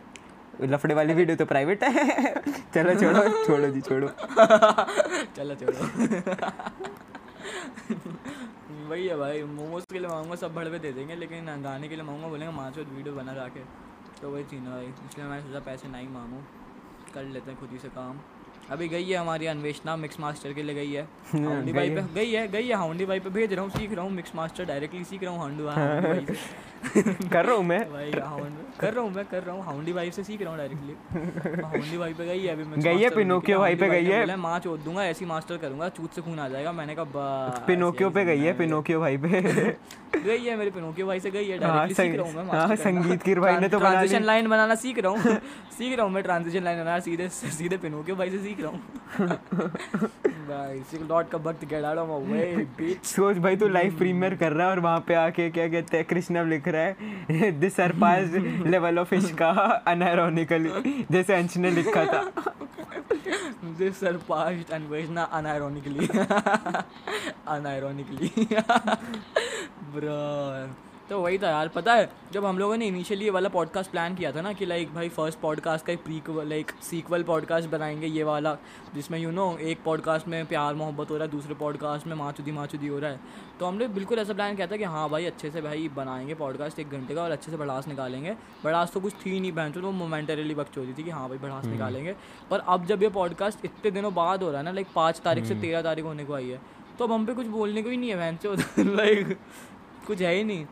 [0.63, 2.35] लफड़े वाली वीडियो तो प्राइवेट है।
[2.75, 4.09] चलो छोड़ो छोड़ो जी छोड़ो।
[5.37, 5.83] चलो छोड़ो।
[8.91, 12.05] वही है भाई, मोमोज के लिए मांगूँगा, सब भड़वे दे देंगे, लेकिन गाने के लिए
[12.05, 13.63] मांगूँगा, बोलेंगे माँ से वीडियो बना रखे
[14.21, 16.43] तो वही चीज़ है भाई, इसलिए मैंने सोचा पैसे नहीं मांगूँ,
[17.15, 18.19] कर लेते हैं खुद ही से काम।
[18.71, 21.03] अभी गई है हमारी अन्वेषणा मिक्स मास्टर के लिए गई है।
[21.35, 24.05] हाउंडी भाई पे गई है गई है हाउंडी भाई पे। भेज रहा हूँ सीख रहा
[24.05, 26.37] हूँ मिक्स मास्टर डायरेक्टली सीख रहा हूँ हाउंडी भाई
[27.33, 30.11] कर रहा हूँ मैं। भाई हाउंड कर रहा हूँ मैं कर रहा हूँ। हाउंडी भाई
[30.11, 33.59] से सीख रहा हूँ डायरेक्टली हाउंडी भाई पे गई है अभी गई है, के। पिनोकियो
[33.59, 36.49] भाई पे गई है। बोला, माँ चोद दूँगा ऐसी मास्टर करूँगा चूत से खून आ
[36.49, 39.41] जाएगा। मैंने कहा बस पिनोकियो पे गई है पिनोकियो भाई पे।
[40.21, 42.67] गई है मेरे पिनोकियो भाई से गई है हाँ, डायरेक्टली सीख रहा हूँ मैं हाँ,
[42.69, 45.39] master भाई ने तो ट्रांजिशन लाइन बनाना सीख रहा हूँ।
[45.79, 50.09] सीख रहा हूँ मैं ट्रांजिशन लाइन बनाना सीधे सीधे पिनोकियो भाई से सीख रहा हूँ
[50.49, 50.83] भाई
[51.33, 52.45] का वक्त get out of way
[52.79, 55.97] bitch सोच भाई तू लाइव प्रीमियर कर रहा है और वहाँ पे आके क्या कहते
[55.97, 58.31] हैं कृष्णा लिख रहा है दिस सरपास
[58.67, 59.51] लेवल ऑफ़ इश्का
[59.87, 62.25] अनआयरोनिकली जैसे अंश ने लिखा था
[63.63, 66.07] This surpassed Anveshna unironically.
[67.47, 68.31] unironically.
[69.95, 70.69] Bro.
[71.11, 74.15] तो वही था यार। पता है जब हम लोगों ने इनिशियली ये वाला पॉडकास्ट प्लान
[74.15, 78.07] किया था ना कि लाइक भाई फ़र्स्ट पॉडकास्ट का एक प्रीक्वल लाइक सीक्वल पॉडकास्ट बनाएँगे
[78.07, 78.57] ये वाला
[78.95, 82.53] जिसमें यू नो एक पॉडकास्ट में प्यार मोहब्बत हो रहा है दूसरे पॉडकास्ट में माचुदी
[82.53, 83.21] माचुदी हो रहा है।
[83.61, 86.79] तो हमने बिल्कुल ऐसा प्लान किया था कि हाँ भाई अच्छे से भाई बनाएँगे पॉडकास्ट
[86.79, 89.81] एक घंटे का और अच्छे से बढ़ास निकालेंगे। बढ़ास तो कुछ थी नहीं बहन तो
[89.81, 92.15] वो मोमेंटरीली वक्त होती थी कि हाँ भाई बढ़ास निकालेंगे।
[92.51, 95.45] पर अब जब ये पॉडकास्ट इतने दिनों बाद हो रहा है ना लाइक पाँच तारीख
[95.45, 96.61] से तेरह तारीख होने को आई है
[96.99, 99.39] तो अब हम पे कुछ बोलने को ही नहीं है बहन लाइक
[100.07, 100.67] कुछ है ही नहीं।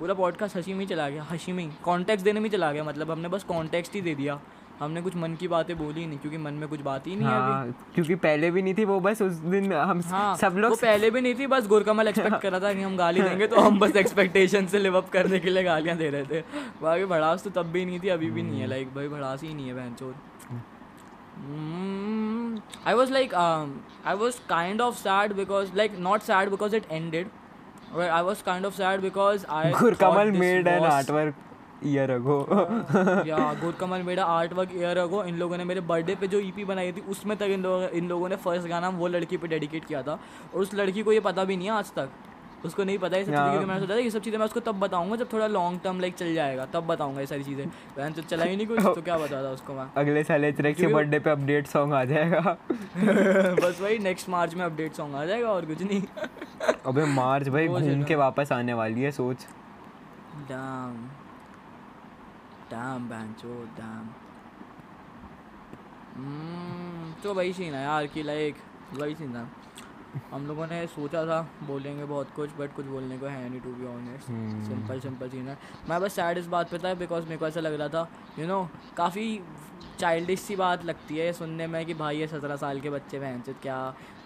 [0.00, 2.72] पूरा पॉडकास्ट हँसी में ही चला गया हँसी में ही कॉन्टेक्स्ट देने में ही चला
[2.72, 4.40] गया मतलब हमने बस कॉन्टेक्स्ट ही दे दिया।
[4.80, 7.34] हमने कुछ मन की बातें बोली नहीं क्योंकि मन में कुछ बात ही नहीं है
[7.34, 10.80] हाँ क्योंकि पहले भी नहीं थी वो बस उस दिन हम हाँ सब वो लोग
[10.80, 13.60] पहले भी नहीं थी बस गोरकमल एक्सपेक्ट कर रहा था कि हम गाली देंगे तो
[13.60, 16.40] हम बस एक्सपेक्टेशन से लिव अप करने के लिए गालियाँ दे रहे थे।
[16.82, 19.54] बाकी भड़ास तो तब भी नहीं थी अभी भी नहीं है लाइक भाई भड़ास ही
[19.54, 20.14] नहीं है बहन चोर
[22.86, 23.34] I was like
[24.06, 27.28] I was kind of sad because like not sad because it ended
[27.94, 29.70] I kind of sad because I.
[29.80, 31.34] Gur Kamal made an artwork.
[31.86, 32.36] Year ago
[33.26, 36.64] या गुरकमल मेरा आर्ट वर्क ईयर अगो इन लोगों ने मेरे birthday पे जो EP
[36.64, 39.84] बनाई थी उसमें तक इन लोगों इन लोगों ने फ़र्स्ट गाना वो लड़की पे डेडिकेट
[39.84, 40.18] किया था
[40.54, 42.08] और उस लड़की को ये पता भी नहीं है आज तक
[42.64, 44.60] उसको नहीं पता ये सब चीज़ें क्योंकि मैंने सोचा था ये सब चीज़ें मैं उसको
[44.60, 48.12] तब बताऊँगा जब थोड़ा लॉन्ग टर्म लाइक चल जाएगा। तब बताऊँगा ये सारी चीज़ें। बहन
[48.12, 50.86] तो चला ही नहीं कुछ तो क्या बता था उसको मैं। अगले साल एचरेक से
[50.86, 52.40] बर्थडे पे अपडेट सॉन्ग आ जाएगा।
[53.60, 56.02] बस वही नेक्स्ट मार्च में अपडेट सॉन्ग आ जाएगा और कुछ नहीं।
[56.86, 59.46] अबे मार्च भाई घूम के वापस आने वाली है सोच।
[60.48, 60.94] डैम
[62.70, 64.08] डैम बहन चो डैम
[67.22, 68.56] तो वही सीन है यार कि लाइक
[68.94, 69.48] वही सीन था।
[70.30, 73.72] हम लोगों ने सोचा था बोलेंगे बहुत कुछ बट कुछ बोलने को है नहीं to
[73.74, 74.26] be honest.
[74.68, 77.60] Simple simple scene है। मैं बस सैड इस बात पे था बिकॉज़ मेरे को ऐसा
[77.60, 79.40] लग रहा था यू नो काफ़ी
[79.98, 83.42] चाइल्डिश सी बात लगती है सुनने में कि भाई ये सत्रह साल के बच्चे बहन
[83.46, 83.78] से क्या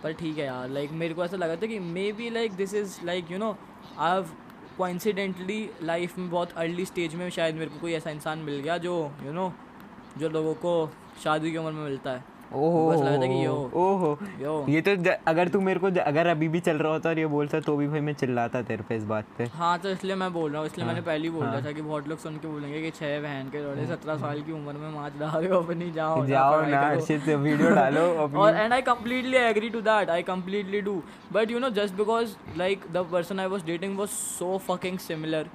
[0.03, 1.79] पर ठीक है यार लाइक मेरे को ऐसा लगा था कि
[2.13, 3.57] maybe like this is like you know
[3.99, 4.31] I have
[4.79, 8.79] coincidentally life में बहुत अर्ली स्टेज में शायद मेरे को कोई ऐसा इंसान मिल गया
[8.79, 10.91] जो यू you नो know, जो लोगों को
[11.25, 12.25] शादी की उम्र में मिलता है।
[12.57, 14.91] ओहो। बस लगा था कि यो ओहो। यो। ये तो
[15.29, 17.89] अगर तू मेरे को अगर अभी भी चल रहा होता और ये बोलता तो भी
[17.89, 20.67] भाई मैं चिल्लाता तेरे पे इस बात पे। हाँ तो इसलिए मैं बोल रहा हूँ
[20.67, 22.83] इसलिए मैंने हाँ, पहले ही बोल दिया हाँ। था कि बहुत लोग सुन के बोलेंगे
[22.83, 25.91] कि छः बहन के जोड़े सत्रह साल की उम्र में माच डाल रहे हो अपनी
[25.93, 28.07] जाओ जाओ ना करो। अर्षित वीडियो डालो
[28.43, 31.01] और and I completely agree to that I completely do
[31.33, 35.49] but you know just because like the person I was dating was so fucking similar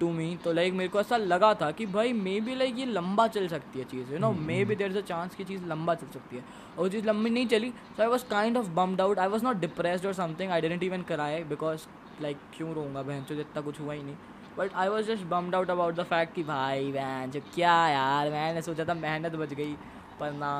[0.00, 2.84] to me तो लाइक मेरे को ऐसा लगा था कि भाई मे बी लाइक ये
[2.86, 4.30] लंबा चल सकती है चीज़ you know
[4.64, 7.30] maybe there is a chance की चीज़ लंबा चल सकती है। और वो चीज़ लंबी
[7.30, 10.50] नहीं चली so I was kind of bummed out I was not depressed और समथिंग
[10.52, 11.86] आई डेंट इवन कराए बिकॉज़
[12.22, 14.16] लाइक क्यों रहूँगा बहन चो इतना कुछ हुआ ही नहीं।
[14.58, 18.30] But I was just bummed out about the fact कि भाई बहन जो क्या यार
[18.30, 19.72] मैंने सोचा था मेहनत बच गई
[20.20, 20.52] पर ना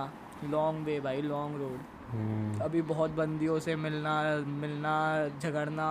[0.51, 1.79] लॉन्ग वे भाई लॉन्ग रोड
[2.65, 4.95] अभी बहुत बंदियों से मिलना मिलना
[5.43, 5.89] झगड़ना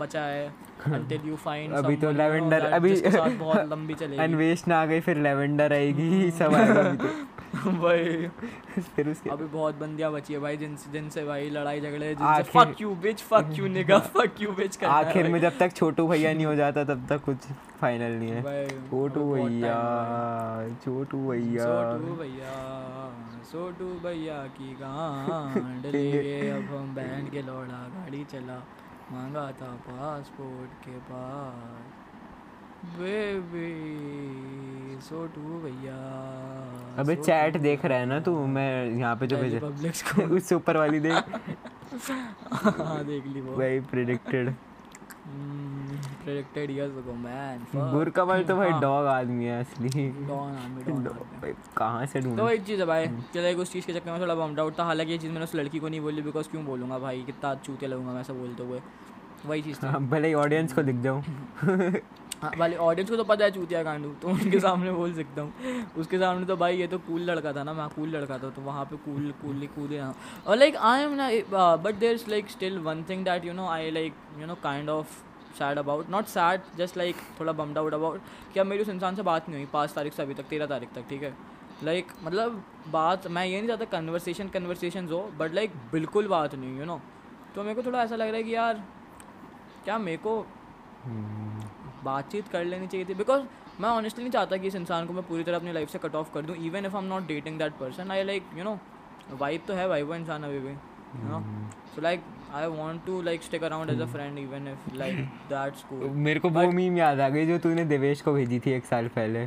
[0.00, 0.52] बचा है।
[0.88, 2.96] Until you find अभी तो that अभी-
[3.38, 4.22] बहुत लंबी चलेगी।
[4.68, 7.08] ना आ गई फिर लेवेंडर आएगी सब आएगा अभी
[7.82, 8.28] भाई।
[8.80, 12.64] फिर उसके अभी बहुत बंदियाँ बची है भाई जिनसे जिनसे भाई लड़ाई झगड़े जिनसे आखिर-
[12.64, 15.72] fuck you bitch fuck you nigga fuck you bitch करना है आखिर में जब तक
[15.72, 17.36] छोटू भैया नहीं हो जाता तब तक कुछ
[17.80, 19.74] फाइनल नहीं है। छोटू भैया
[20.84, 22.54] छोटू भैया। छोटू भैया
[23.52, 28.62] छोटू भैया की गांड लेके अब हम बहन के लौड़ा गाड़ी चला।
[29.12, 31.99] मांगा था पासपोर्ट के पास।
[32.82, 33.68] बेबी
[35.62, 35.96] भैया
[36.98, 40.54] अबे चैट देख रहा है ना तू मैं यहाँ पे जो भेजा पब्लिक्स को उससे
[40.54, 41.14] ऊपर वाली देख।
[42.52, 44.52] हाँ देख ली वो। भाई predicted
[46.24, 50.82] predicted years ago man Gurkamal तो भाई हाँ। डॉग आदमी है असली। डॉन आदमी
[51.40, 54.10] भाई कहाँ से तो ढूंढ वही चीज़ है भाई चलो एक उस चीज़ के चक्कर
[54.10, 56.48] में थोड़ा बम्ड आउट था। हालाँकि ये चीज़ मैंने उस लड़की को नहीं बोली बिकॉज़
[56.50, 57.22] क्यों बोलूँगा भाई?
[57.22, 58.80] कितना चूते लगूँगा मैं ऐसा बोलते हुए।
[59.46, 61.22] वही चीज़ थी। हाँ, भले ही ऑडियंस को दिख जाऊँ।
[62.42, 65.84] हाँ वाले ऑडियंस को तो पता है चूतिया कांडू तो उनके सामने बोल सकता हूँ।
[65.98, 68.62] उसके सामने तो भाई ये तो कूल लड़का था ना मैं कूल लड़का था तो
[68.62, 70.14] वहाँ पे कूल कूल कूदे यहाँ
[70.46, 71.28] और लाइक आई एम ना
[71.76, 74.88] but there is like still one thing that you know I like you know kind
[74.88, 75.18] of
[75.58, 78.20] sad about not sad just like थोड़ा बम्ड आउट अबाउट
[78.54, 80.66] कि अब मेरी उस इंसान से बात नहीं हुई पाँच तारीख से अभी तक तेरह
[80.66, 81.34] तारीख तक ठीक है?
[81.84, 86.54] लाइक like, मतलब बात मैं ये नहीं चाहता कन्वर्सेशन कन्वर्सेशन हो बट लाइक बिल्कुल बात
[86.54, 87.54] नहीं यू you नो know?
[87.54, 88.82] तो मेरे को थोड़ा ऐसा लग रहा है कि यार
[89.84, 90.38] क्या मेरे को
[91.04, 91.49] हम्म,
[92.04, 93.42] बातचीत कर लेनी चाहिए थी। बिकॉज़
[93.80, 96.14] मैं ऑनेस्टली नहीं चाहता कि इस इंसान को मैं पूरी तरह अपनी लाइफ से कट
[96.14, 98.78] ऑफ़ कर दूँ even if I am not dating that person I like you know
[99.40, 101.40] vibe तो है भाई वो इंसान अभी भी you know
[101.94, 102.22] so like
[102.54, 106.40] I want to like stick around as a friend even if like that's cool मेरे
[106.40, 109.44] को वो मीम याद आ गई जो तूने देवेश को भेजी थी एक साल पहले।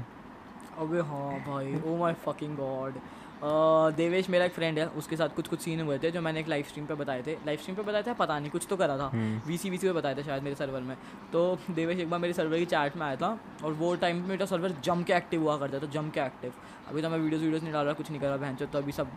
[0.80, 2.94] अबे हाँ भाई oh my fucking god
[3.44, 6.48] Devesh मेरा एक फ्रेंड है उसके साथ कुछ कुछ सीन हुए थे जो मैंने एक
[6.48, 8.14] लाइव स्ट्रीम पे बताए थे। लाइव स्ट्रीम पे बताया था?
[8.14, 9.10] पता नहीं कुछ तो करा था।
[9.48, 10.96] वी सी वी सी पे बताया था शायद मेरे सर्वर में।
[11.34, 14.30] तो देवेश एक बार मेरे सर्वर की चैट में आया था और वो टाइम पे
[14.30, 16.54] मेरा सर्वर जम के एक्टिव हुआ करता था जम के एक्टिव
[16.90, 18.92] अभी तो मैं वीडियोस वीडियोस नहीं डाल रहा कुछ नहीं कर रहा बहन तो अभी
[18.92, 19.08] सब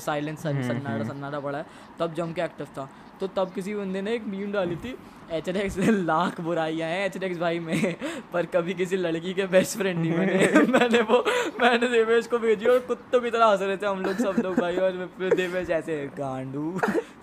[0.00, 1.66] साइलेंस सन्नाटा सन्नाटा पड़ा है।
[1.98, 2.88] तब जम के एक्टिव था।
[3.20, 4.96] तो तब किसी बंदे ने एक मीम डाली थी
[5.32, 7.94] एच एन एक्स लाख बुराइयाँ हैं एच एन एक्स भाई में
[8.32, 11.24] पर कभी किसी लड़की के बेस्ट फ्रेंड नहीं बने। मैंने वो
[11.60, 14.58] मैंने देवेश को भेजी और कुत्तों की तरह हंस रहे थे हम लोग सब लोग
[14.60, 16.78] भाई और देवेश ऐसे गांडू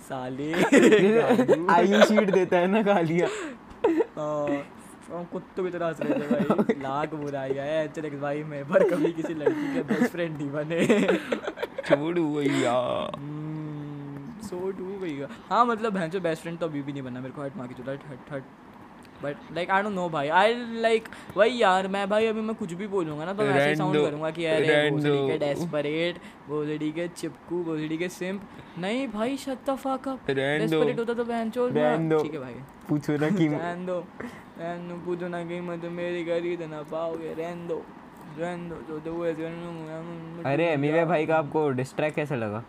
[0.10, 0.52] साले
[1.74, 3.30] आई शीट देता है ना गालियाँ।
[4.18, 4.64] हाँ,
[5.17, 8.89] हम कुत्तों की तरह हंस रहे थे भाई। लाख बुराइयाँ हैं। एक्स भाई मैं पर
[8.89, 10.86] कभी किसी लड़की के बेस्ट फ्रेंड नहीं बने।
[11.88, 12.76] छोड़ू भैया
[14.47, 17.41] सो डू भैया हाँ मतलब भैंसो बेस्ट फ्रेंड तो अभी भी नहीं बना मेरे को।
[17.41, 18.43] हट मार के चला हट हट।
[19.24, 21.08] But like I don't know भाई। आई लाइक
[21.38, 24.30] वही यार मैं भाई अभी मैं कुछ भी बोलूँगा ना तो मैं ऐसे साउंड करूँगा
[24.32, 28.42] कि अरे भोसड़ी के डेस्परेट भोसड़ी के चिपकू भोसड़ी के सिम्प
[28.80, 32.54] नहीं भाई shut the fuck up desperate होता तो रहने दो। ठीक है भाई।
[32.90, 37.68] पूछो ना कि रहने दो रहने दो पूछो ना कीमत मेरी खरीद ना पाओगे। रहने
[37.68, 37.82] दो
[38.40, 39.12] रहने दो जो दो
[40.50, 42.64] अरे एमीवे भाई का आपको डिस्ट्रैक्ट कैसे लगा?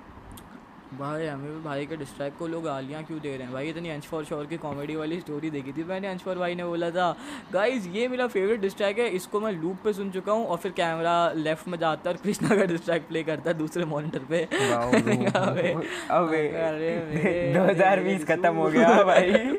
[0.99, 3.53] भाई हमें भी भाई के डिस्ट्रैक्ट को लोग गालियाँ क्यों दे रहे हैं?
[3.53, 6.55] भाई इतनी अंश फॉर श्योर की कॉमेडी वाली स्टोरी देखी थी मैंने अंश फॉर भाई
[6.55, 7.17] ने बोला था।
[7.53, 10.73] गाइज़ ये मेरा फेवरेट डिस्ट्रैक्ट है इसको मैं लूप पे सुन चुका हूँ और फिर
[10.73, 14.43] कैमरा लेफ़्ट में जाता है और कृष्णा का डिस्ट्रैक्ट प्ले करता है दूसरे मॉनिटर पे।
[14.53, 15.73] वाओ अबे,
[16.11, 19.59] अबे अरे मेरे- 2020 खत्म हो गया भाई।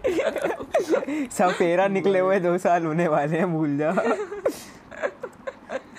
[1.32, 3.92] सब फेरा निकले हुए दो साल होने वाले हैं भूल जा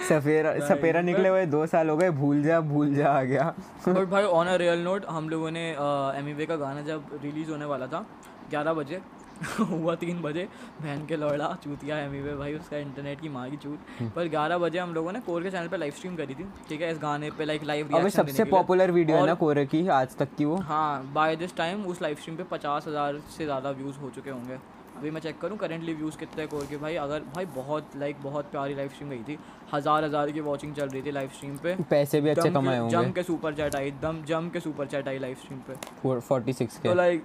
[0.09, 3.53] सफेरा सपेरा निकले हुए दो साल हो गए भूल जा भूल जा आ गया।
[3.88, 7.51] बट भाई ऑन अ रियल नोट हम लोगों ने एम uh, का गाना जब रिलीज़
[7.51, 8.07] होने वाला था
[8.51, 9.01] ग्यारह बजे
[9.71, 10.47] हुआ तीन बजे
[10.83, 14.59] बहन के लौड़ा चूतिया एमी वे भाई उसका इंटरनेट की माँ की चूत। पर ग्यारह
[14.59, 16.90] बजे हम लोगों ने कोर के चैनल पे लाइव स्ट्रीम करी थी ठीक है?
[16.92, 20.29] इस गाने पे लाइक लाइव अबे सबसे पॉपुलर वीडियो है ना कोरे की आज तक
[20.38, 23.99] की वो। हाँ बाय दिस टाइम उस लाइव स्ट्रीम पे पचास हज़ार से ज़्यादा व्यूज़
[23.99, 24.59] हो चुके होंगे।
[24.99, 26.77] अभी मैं चेक करूँ करेंटली व्यूज़ कितने कोर के?
[26.79, 29.39] भाई अगर भाई बहुत लाइक बहुत प्यारी लाइव स्ट्रीम गई थी।
[29.75, 33.11] हज़ार हज़ार की वॉचिंग चल रही थी लाइव स्ट्रीम पे। पैसे भी अच्छे कमाए जम
[33.13, 36.79] के सुपर चैट आई दम जम के सुपर चैट आई लाइव स्ट्रीम पे। फोर्टी सिक्स
[36.79, 37.25] के तो लाइक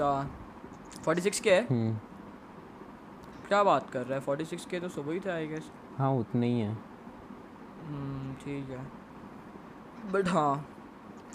[0.00, 0.12] या
[1.04, 1.66] फोर्टी सिक्स के है?
[1.66, 1.96] हम्म,
[3.48, 4.20] क्या बात कर रहा है?
[4.20, 6.74] फोर्टी सिक्स के तो सुबह ही थे आई गेस हाँ उतने ही है।
[8.36, 8.86] ठीक है।
[10.12, 10.66] बट हाँ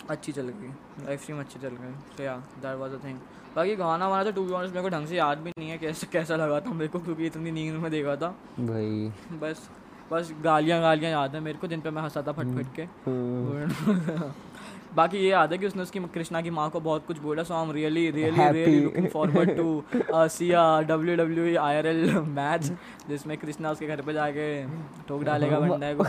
[0.09, 0.67] अच्छी चल गई
[1.05, 3.19] लाइव स्ट्रीम अच्छी चल गई तो या दैट वाज अ थिंग
[3.55, 5.77] बाकी गाना वाना तो टू बी ऑनेस्ट मेरे को ढंग से याद भी नहीं है
[5.77, 8.27] कैसे कैसा लगा था मेरे को क्योंकि इतनी नींद में देखा था।
[8.59, 9.69] भाई। बस
[10.11, 12.83] बस गालियाँ गालियाँ याद है मेरे को जिन पे मैं हंसा था फट फट के।
[12.83, 14.31] हम्म,
[14.95, 17.53] बाकी ये याद है कि उसने उसकी कृष्णा की माँ को बहुत कुछ बोला so
[17.53, 19.83] I am really really really looking forward to
[20.35, 22.71] see a W W I R L match
[23.09, 24.47] जिसमें कृष्णा उसके घर पे जाके
[25.07, 26.03] ठोक डालेगा बंदा को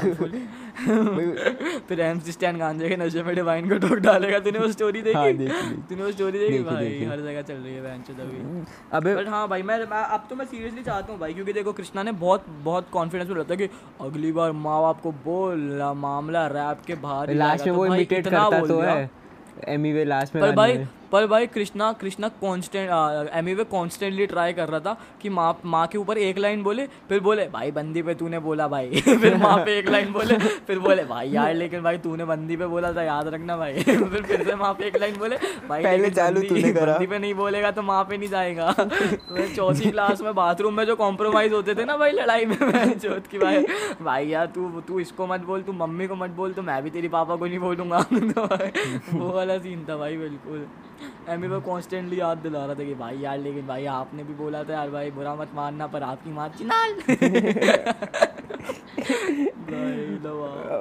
[1.88, 5.00] फिर एम सी स्टैंड गांजे के नशे में डिवाइन को ठोक डालेगा। तूने वो स्टोरी
[5.12, 6.58] हाँ देखी तूने वो स्टोरी देखी?
[6.58, 10.36] भाई हर जगह चल रही है बेंच अभी अबे बट हाँ भाई मैं अब तो
[10.36, 13.56] मैं सीरियसली चाहता हूँ भाई क्योंकि देखो कृष्णा ने बहुत बहुत कॉन्फिडेंस में रहता है
[13.56, 13.68] कि
[14.00, 18.24] अगली बार माँ बाप को बोल मामला रैप के बाहर लास्ट में वो तो इमिटेट
[18.24, 19.10] करता बोल तो है
[19.68, 20.78] एमी वे लास्ट में पर भाई।
[21.14, 22.90] पर भाई कृष्णा कृष्णा कॉन्स्टेंट
[23.34, 26.86] एमी वे कॉन्स्टेंटली ट्राई कर रहा था कि माँ माँ के ऊपर एक लाइन बोले
[27.08, 30.78] फिर बोले भाई बंदी पे तूने बोला भाई। फिर माँ पे एक लाइन बोले फिर
[30.78, 34.42] बोले भाई यार लेकिन भाई तूने बंदी पे बोला था याद रखना भाई। फिर फिर
[34.44, 35.36] से माँ पे एक लाइन बोले
[35.68, 39.46] भाई पहले चालू तूने करा। बंदी पे नहीं बोलेगा तो माँ पे नहीं जाएगा। तो
[39.54, 43.38] चौथी क्लास में बाथरूम में जो कॉम्प्रोमाइज होते थे ना भाई लड़ाई में चौथ की
[43.38, 43.64] भाई
[44.02, 46.90] भाई यार तू तू इसको मत बोल तू मम्मी को मत बोल तो मैं भी
[46.90, 50.66] तेरी पापा को नहीं बोलूँगा। तो वो वाला सीन था भाई बिल्कुल।
[51.28, 54.62] एमी को कॉन्स्टेंटली याद दिला रहा था कि भाई यार लेकिन भाई आपने भी बोला
[54.64, 56.94] था यार भाई बुरा मत मानना पर आपकी माँ चिनाल।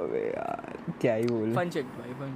[0.04, 2.36] भाई यार क्या ही बोल। फन चेक भाई फन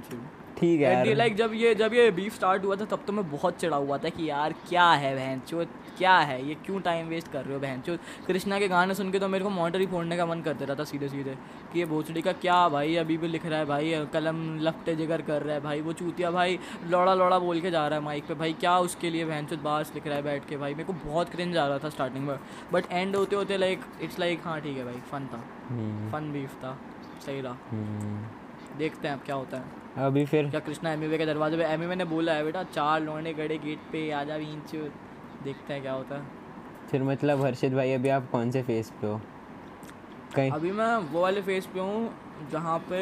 [0.58, 3.60] ठीक है लाइक जब ये जब ये बीफ स्टार्ट हुआ था तब तो मैं बहुत
[3.60, 5.68] चिड़ा हुआ था कि यार क्या है बहन चोत
[5.98, 6.48] क्या है?
[6.48, 9.28] ये क्यों टाइम वेस्ट कर रहे हो बहन चोत कृष्णा के गाने सुन के तो
[9.28, 11.34] मेरे को मॉनिटर ही फोड़ने का मन करते रहा था सीधे सीधे
[11.72, 15.22] कि ये भोसड़ी का क्या भाई अभी भी लिख रहा है भाई कलम लपटे जिगर
[15.22, 18.26] कर रहा है भाई वो चूतिया भाई लौड़ा लौड़ा बोल के जा रहा है माइक
[18.26, 20.74] पे भाई क्या उसके लिए बहन चोत बाहर लिख रहा है बैठ के भाई?
[20.74, 22.36] मेरे को बहुत क्रिंज आ रहा था स्टार्टिंग में।
[22.72, 26.32] बट एंड होते होते लाइक इट्स लाइक हाँ ठीक है भाई फन था। हम्म, फन
[26.32, 26.78] बीफ था।
[27.26, 28.47] सही रहा। हम्म।
[28.78, 31.80] देखते हैं अब क्या होता है। अभी फिर। क्या कृष्णा एम के दरवाजे पे एम
[31.92, 34.74] ने बोला है बेटा चार लौंडे गड़े गेट पे आ जा इंच
[35.44, 39.06] देखते हैं क्या होता है। फिर मतलब हर्षित भाई अभी आप कौन से फेस पे
[39.06, 39.20] हो?
[40.34, 42.10] कहीं अभी मैं वो वाले फेस पे हूँ
[42.52, 42.98] जहाँ पे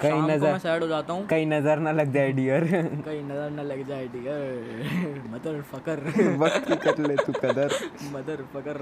[0.00, 2.64] कहीं नजर- मैं सैड हो जाता हूँ। कहीं नज़र ना लग जाए डियर
[3.04, 6.00] कहीं नज़र ना लग जाए डियर मदर फकर
[6.38, 7.74] वक्त की कर ले तू कदर।
[8.12, 8.78] मदर फकर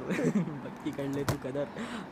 [0.65, 1.67] बत्ती कर ले तू कदर।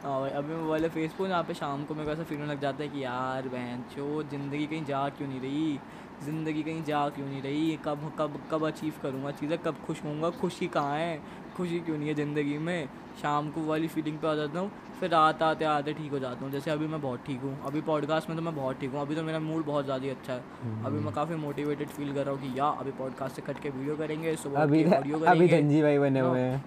[0.08, 2.40] और अभी मैं वाले फेस पे हूँ जहाँ पे शाम को मेरे को ऐसा फील
[2.40, 5.78] लग जाता है कि यार बहन चो ज़िंदगी कहीं जा क्यों नहीं रही?
[6.24, 7.78] ज़िंदगी कहीं जा क्यों नहीं रही?
[7.84, 9.58] कब कब कब अचीव करूँगा चीज़ें?
[9.58, 10.30] कब खुश होऊँगा?
[10.30, 11.20] खुशी कहाँ है?
[11.56, 12.88] खुशी क्यों नहीं है ज़िंदगी में?
[13.22, 14.70] शाम को वाली फीलिंग पे आ जाता हूँ।
[15.04, 17.80] फिर रात आते आते ठीक हो जाता हूँ। जैसे अभी मैं बहुत ठीक हूँ। अभी
[17.88, 20.84] पॉडकास्ट में तो मैं बहुत ठीक हूँ। अभी तो मेरा मूड बहुत ज़्यादा अच्छा है।
[20.84, 23.70] अभी मैं काफ़ी मोटिवेटेड फील कर रहा हूँ कि या अभी पॉडकास्ट से कट के
[23.70, 26.64] वीडियो करेंगे सुबह अभी करेंगे। धनजी भाई बने हुए हैं।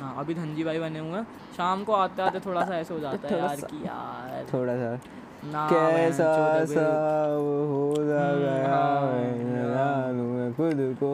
[0.00, 1.26] हाँ अभी धनजी भाई बने हुए हैं।
[1.56, 4.96] शाम को आते आते थोड़ा सा ऐसे हो जाता है यार कि यार थोड़ा सा।
[5.46, 6.86] कैसा बहन चोद सा
[7.36, 8.22] वो हो गया
[8.68, 11.10] हाँ, मैं यार। जानू मैं खुद को।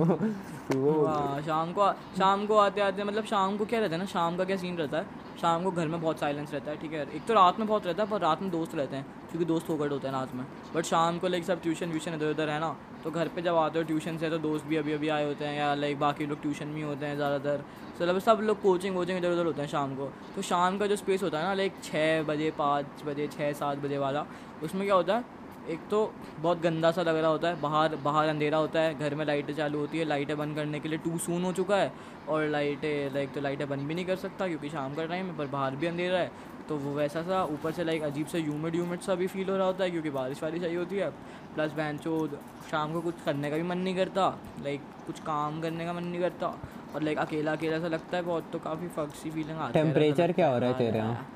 [0.00, 0.18] वो
[0.64, 4.36] हाँ शाम को शाम को आते आते मतलब शाम को क्या रहता है ना, शाम
[4.36, 5.06] का क्या सीन रहता है?
[5.40, 7.02] शाम को घर में बहुत साइलेंस रहता है, ठीक है?
[7.06, 9.66] एक तो रात में बहुत रहता है, पर रात में दोस्त रहते हैं, क्योंकि दोस्त
[9.66, 12.58] फोकट होते हैं रात में। बट शाम को लाइक सब ट्यूशन व्यूशन इधर उधर है
[12.60, 12.74] ना
[13.04, 15.44] तो घर पे जब आते हो ट्यूशन से तो दोस्त भी अभी अभी आए होते
[15.44, 19.18] हैं, या लाइक बाकी लोग ट्यूशन ही होते हैं ज़्यादातर। मतलब सब लोग कोचिंग वोचिंग
[19.18, 21.72] इधर उधर होते हैं शाम को। तो शाम का जो स्पेस होता है ना लाइक
[21.84, 24.26] छः बजे, पाँच बजे छः सात बजे वाला,
[24.62, 25.98] उसमें क्या होता है एक तो
[26.40, 29.52] बहुत गंदा सा लग रहा होता है बाहर बाहर अंधेरा होता है घर में लाइटें
[29.54, 31.92] चालू होती है लाइटें बंद करने के लिए टू सून हो चुका है
[32.28, 35.36] और लाइटें लाइक तो लाइटें बंद भी नहीं कर सकता क्योंकि शाम का टाइम है
[35.38, 36.30] पर बाहर भी अंधेरा है।
[36.68, 39.56] तो वो वैसा सा ऊपर से लाइक अजीब सा ह्यूमिड ह्यूमिड सा भी फील हो
[39.56, 41.08] रहा होता है क्योंकि बारिश वारिश आई होती है।
[41.54, 42.26] प्लस बैंचो
[42.70, 44.28] शाम को कुछ करने का भी मन नहीं करता
[44.64, 46.46] लाइक कुछ काम करने का मन नहीं करता
[46.94, 49.84] और लाइक अकेला अकेला सा लगता है बहुत तो काफ़ी फक सी फीलिंग आती है।
[49.84, 51.26] टेम्परेचर क्या हो रहा हाँ तेरे यहाँ?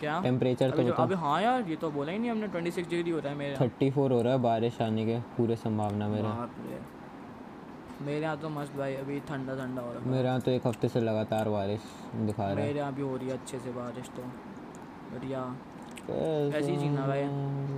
[0.00, 0.20] क्या?
[0.22, 2.88] टेम्परेचर तो अभी बता अभी हाँ यार ये तो बोला ही नहीं हमने ट्वेंटी सिक्स
[2.90, 5.56] डिग्री हो रहा है मेरे यहाँ। थर्टी फोर हो रहा है बारिश आने के पूरे
[5.58, 6.28] संभावना मेरे
[8.00, 10.66] मेरे यहाँ तो मस्त भाई अभी ठंडा ठंडा हो रहा है मेरे यहाँ तो एक
[10.66, 11.80] हफ़्ते से लगातार बारिश
[12.16, 14.22] दिखा रहा है। मेरे यहाँ भी हो रही है अच्छे से बारिश तो।
[15.12, 15.40] बढ़िया।
[16.50, 17.22] ऐसे जीना भाई।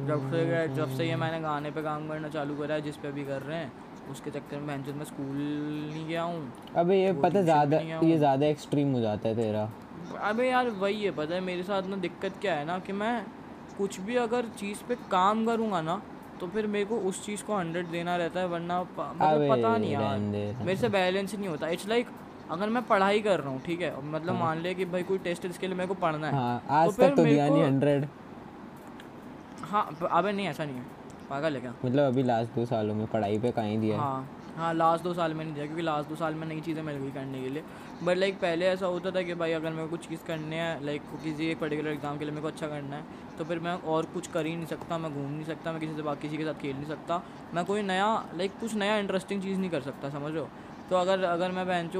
[0.08, 3.12] जब से जब से ये मैंने गाने पे काम करना चालू करा है जिस पे
[3.12, 3.72] भी कर रहे हैं
[4.10, 8.46] उसके चक्कर में बहन मैं स्कूल नहीं गया हूँ अबे ये पता ज़्यादा ये ज़्यादा
[8.46, 9.64] एक्सट्रीम हो जाता है तेरा।
[10.18, 13.14] अबे यार वही है पता है मेरे साथ ना दिक्कत क्या है ना कि मैं
[13.78, 16.00] कुछ भी अगर चीज़ पे काम करूँगा ना
[16.40, 19.92] तो फिर मेरे को उस चीज़ को हंड्रेड देना रहता है वरना मतलब पता नहीं
[19.92, 20.18] यार।
[20.64, 22.06] मेरे से बैलेंस नहीं होता। इट्स लाइक
[22.50, 25.44] अगर मैं पढ़ाई कर रहा हूँ ठीक है मतलब मान ले कि भाई कोई टेस्ट
[25.46, 28.06] इसके लिए मेरे को पढ़ना है हाँ आज फिर तक तो दिया नहीं हंड्रेड
[29.70, 30.84] हाँ अबे नहीं ऐसा नहीं है।
[31.30, 31.74] पागल है क्या?
[31.84, 34.02] मतलब अभी लास्ट दो सालों में पढ़ाई पे कहीं दिया है।
[34.60, 36.96] हाँ लास्ट दो साल में नहीं दिया, क्योंकि लास्ट दो साल में नई चीज़ें मिल
[36.96, 37.62] गई करने के लिए।
[38.04, 40.84] बट लाइक पहले ऐसा होता था कि भाई अगर मेरे को कुछ चीज़ करनी है
[40.86, 43.04] लाइक किसी एक पर्टिकुलर एग्ज़ाम के लिए मेरे को अच्छा करना है
[43.38, 45.94] तो फिर मैं और कुछ कर ही नहीं सकता, मैं घूम नहीं सकता, मैं किसी
[45.96, 47.22] से बाकी किसी के साथ खेल नहीं सकता,
[47.54, 50.48] मैं कोई नया लाइक कुछ नया इंटरेस्टिंग चीज़ नहीं कर सकता, समझो
[50.90, 51.90] तो अगर अगर मैं बहन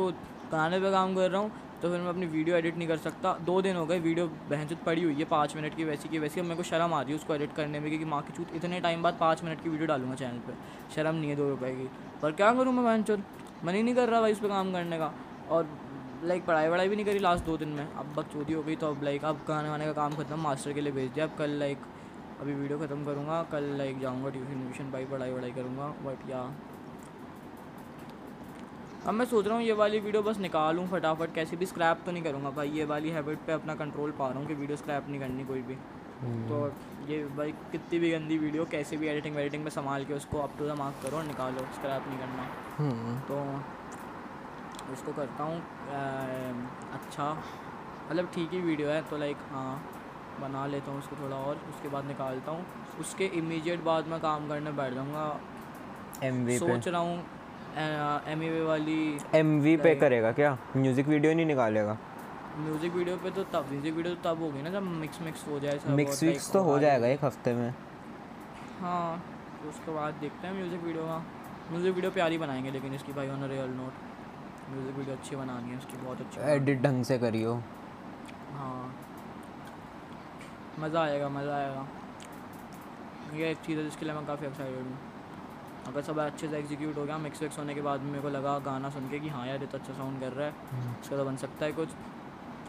[0.52, 1.50] गाने पे काम कर रहा हूँ
[1.82, 4.76] तो फिर मैं अपनी वीडियो एडिट नहीं कर सकता। दो दिन हो गए वीडियो बहन
[4.86, 7.12] पड़ी हुई है, पाँच मिनट की वैसी की वैसी। अब मेरे को शर्म आ रही
[7.12, 9.68] है उसको एडिट करने में क्योंकि माँ की चूत, इतने टाइम बाद पाँच मिनट की
[9.68, 10.56] वीडियो डालूँगा चैनल पर
[10.94, 11.88] शर्म नहीं है दो रुपए की।
[12.22, 13.22] पर क्या करूँ मैं बहन चोर
[13.64, 15.12] मन ही नहीं कर रहा भाई उस पर काम करने का।
[15.50, 15.68] और
[16.24, 18.88] लाइक पढ़ाई वढ़ाई भी नहीं करी लास्ट दो दिन में। अब बकचोदी हो गई तो
[18.88, 21.50] अब लाइक अब गाने वाने का काम खत्म, मास्टर के लिए भेज दिया। अब कल
[21.60, 21.78] लाइक
[22.40, 26.42] अभी वीडियो ख़त्म करूँगा। कल लाइक जाऊँगा ट्यूशन व्यूशन भाई पढ़ाई वढ़ाई करूँगा। बट या
[29.00, 32.12] अब मैं सोच रहा हूँ ये वाली वीडियो बस निकालूँ फटाफट कैसे भी स्क्रैप तो
[32.12, 35.08] नहीं करूँगा भाई। ये वाली हैबिट पे अपना कंट्रोल पा रहा हूँ कि वीडियो स्क्रैप
[35.08, 35.74] नहीं करनी कोई भी।
[36.48, 36.58] तो
[37.08, 40.58] ये भाई कितनी भी गंदी वीडियो कैसे भी एडिटिंग वेडिटिंग में संभाल के उसको अप
[40.58, 42.46] टू द मार्क करो और निकालो स्क्रैप नहीं करना।
[42.78, 43.36] हम्म, तो
[44.92, 45.56] उसको करता हूँ
[46.94, 47.32] अच्छा।
[48.10, 49.82] मतलब ठीक ही वीडियो है तो लाइक हाँ
[50.40, 52.64] बना लेता हूँ उसको थोड़ा और उसके बाद निकालता हूँ।
[53.00, 55.28] उसके इमीडिएट बाद मैं काम करने बैठ जाऊँगा।
[56.58, 57.22] सोच रहा हूँ
[57.70, 60.56] एम वाली एमवी पे करेगा क्या?
[60.76, 61.96] म्यूज़िक वीडियो नहीं निकालेगा?
[62.58, 65.58] म्यूज़िक वीडियो पे तो तब म्यूज़िक वीडियो तो तब होगी ना जब मिक्स मिक्स हो
[65.60, 67.70] जाए सब मिक्स विक्स तो हो जाएगा एक हफ़्ते में।
[68.80, 69.22] हाँ
[69.62, 71.18] तो उसके बाद देखते हैं म्यूज़िक वीडियो का।
[71.70, 73.92] म्यूज़िक वीडियो प्यारी बनाएँगे लेकिन इसकी भाई on real note
[74.70, 77.54] music video अच्छी बनानी है उसकी बहुत अच्छी एडिट ढंग से करियो।
[78.54, 78.94] हाँ।
[80.80, 81.86] मज़ा आएगा मज़ा आएगा।
[83.34, 84.98] ये एक चीज़ है जिसके लिए मैं काफ़ी एक्साइटेड हूँ।
[85.88, 88.58] अगर सब अच्छे से एग्जीक्यूट हो गया मिक्स विक्स होने के बाद मेरे को लगा
[88.66, 90.52] गाना सुन के कि हाँ यार ये तो अच्छा साउंड कर रहा है
[91.02, 91.88] इसका तो बन सकता है कुछ।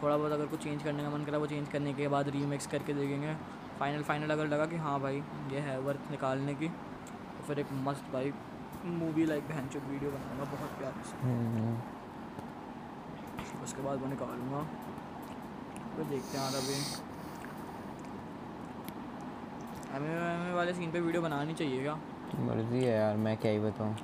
[0.02, 2.66] थोड़ा बहुत अगर कुछ चेंज करने का मन करा वो चेंज करने के बाद रीमिक्स
[2.66, 3.34] करके देखेंगे।
[3.80, 5.22] फाइनल फाइनल अगर लगा कि हाँ भाई
[5.52, 8.32] ये है वर्थ निकालने की तो फिर एक मस्त भाई
[8.98, 11.76] मूवी लाइक बहन चुप वीडियो बनाऊँगा बहुत प्यारी सी। हम्म,
[13.64, 14.62] उसके बाद वो निकालूँगा।
[15.96, 16.78] तो देखते हैं अभी।
[19.96, 21.98] एम वाले सीन पे वीडियो बनानी चाहिए क्या?
[22.40, 23.94] मर्ज़ी है यार मैं क्या ही बताऊँ।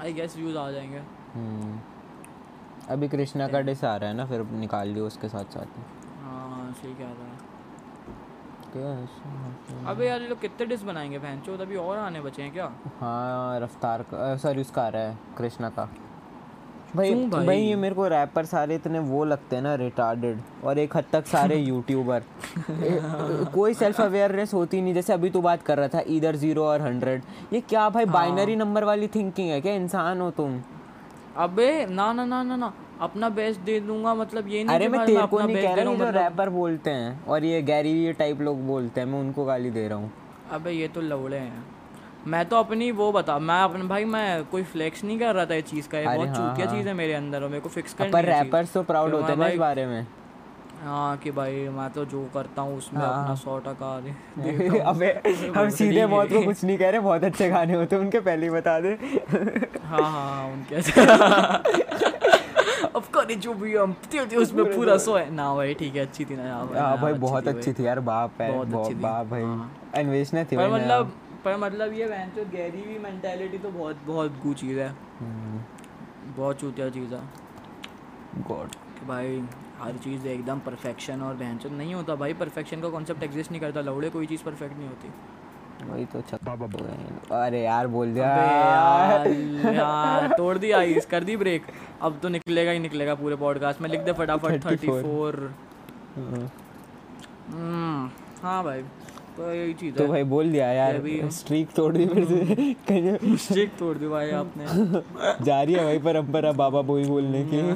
[0.00, 0.98] आई गेस व्यूज़ आ जाएँगे।
[1.34, 1.78] हम्म,
[2.90, 5.78] अभी कृष्णा का डिस आ रहा है ना फिर निकाल लियो उसके साथ साथ
[6.22, 7.46] हाँ हाँ सही कह रहा है।
[8.72, 12.52] क्या अबे यार ये लोग कितने डिस बनाएँगे बहन चोद अभी और आने बचे हैं
[12.52, 12.70] क्या?
[13.00, 15.88] हाँ रफ्तार का सॉरी उसका आ रहा है कृष्णा का।
[16.96, 17.46] भाई भाई?
[17.46, 21.04] भाई ये मेरे को रैपर सारे इतने वो लगते हैं ना रिटार्डेड और एक हद
[21.12, 22.22] तक सारे यूट्यूबर
[23.54, 26.82] कोई सेल्फ अवेयरनेस होती नहीं जैसे अभी तो बात कर रहा था इधर ज़ीरो और
[26.82, 27.22] हंड्रेड
[27.52, 29.72] ये क्या भाई बाइनरी नंबर वाली थिंकिंग है क्या?
[29.74, 30.60] इंसान हो तुम।
[31.36, 35.06] अबे ना ना ना ना ना अपना बेस्ट दे दूँगा मतलब ये नहीं अरे मैं
[35.06, 38.66] तेरे को नहीं कह रहा हूँ मतलब- रैपर बोलते हैं और ये गैरी टाइप लोग
[38.66, 40.10] बोलते हैं मैं उनको गाली दे रहा हूँ।
[40.50, 41.64] अबे ये तो लवड़े हैं।
[42.28, 45.54] मैं तो अपनी वो बता मैं अपने भाई मैं कोई फ्लेक्स नहीं कर रहा था
[45.54, 47.68] ये चीज़ का ये बहुत हाँ, चूतिया हाँ। चीज़ है मेरे अंदर और मेरे को
[47.70, 50.06] फिक्स करनी पर है। रैपर्स तो प्राउड होते हैं ना इस बारे में
[50.82, 55.12] हाँ कि भाई मैं तो जो करता हूँ उसमें हाँ। अपना सौ टका दे- अबे
[55.56, 58.46] हम सीधे मौत को कुछ नहीं कह रहे बहुत अच्छे गाने होते हैं उनके पहले
[58.46, 58.92] ही बता दे
[59.84, 60.76] हाँ हाँ हाँ उनके
[62.88, 66.24] अब करे जो भी हम ते उसमें पूरा सो है ना भाई ठीक है अच्छी
[66.24, 68.90] थी ना हाँ भाई, हाँ हाँ, भाई बहुत अच्छी थी यार बाप है बहुत बहुत
[68.90, 71.12] थी। बाप भाई हाँ। अन्वेषणा थी मतलब
[71.44, 75.62] पर मतलब ये वैन तो गहरी भी मेंटालिटी तो बहुत बहुत गू चीज़ है। हम्म,
[76.36, 77.20] बहुत चूतिया चीज़ है।
[78.48, 78.68] गॉड
[79.08, 79.42] भाई
[79.80, 83.80] हर चीज़ एकदम परफेक्शन और बहन नहीं होता भाई परफेक्शन का कॉन्सेप्ट एग्जिस्ट नहीं करता
[83.80, 85.12] लौड़े कोई चीज़ परफेक्ट नहीं होती।
[85.90, 89.26] वही तो छक्का अरे यार बोल दिया। यार
[89.74, 91.66] यार तोड़ दी आइस कर दी ब्रेक
[92.02, 95.54] अब तो निकलेगा ही निकलेगा पूरे पॉडकास्ट में लिख दे फटाफट थर्टी फोर
[96.16, 98.82] हाँ। हाँ भाई।
[99.38, 101.00] तो यही चीज़ तो है। भाई बोल दिया यार
[101.32, 104.64] स्ट्रीक तोड़ दी फिर से। स्ट्रिक तोड़ दी भाई आपने।
[105.44, 107.60] जा रही है वही परंपरा बाबा बोई बोलने की।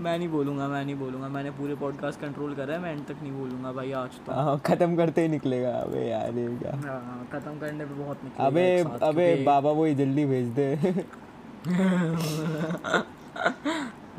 [0.00, 3.16] मैं नहीं बोलूँगा मैं नहीं बोलूँगा। मैंने पूरे पॉडकास्ट कंट्रोल करा है मैं एंड तक
[3.22, 6.72] नहीं बोलूँगा भाई आज तो। हाँ खत्म करते ही निकलेगा। अबे यार ये क्या?
[6.84, 8.66] हाँ, खत्म करने पे बहुत निकलेगा अबे
[9.08, 10.68] अबे बाबा वही जल्दी भेज दे।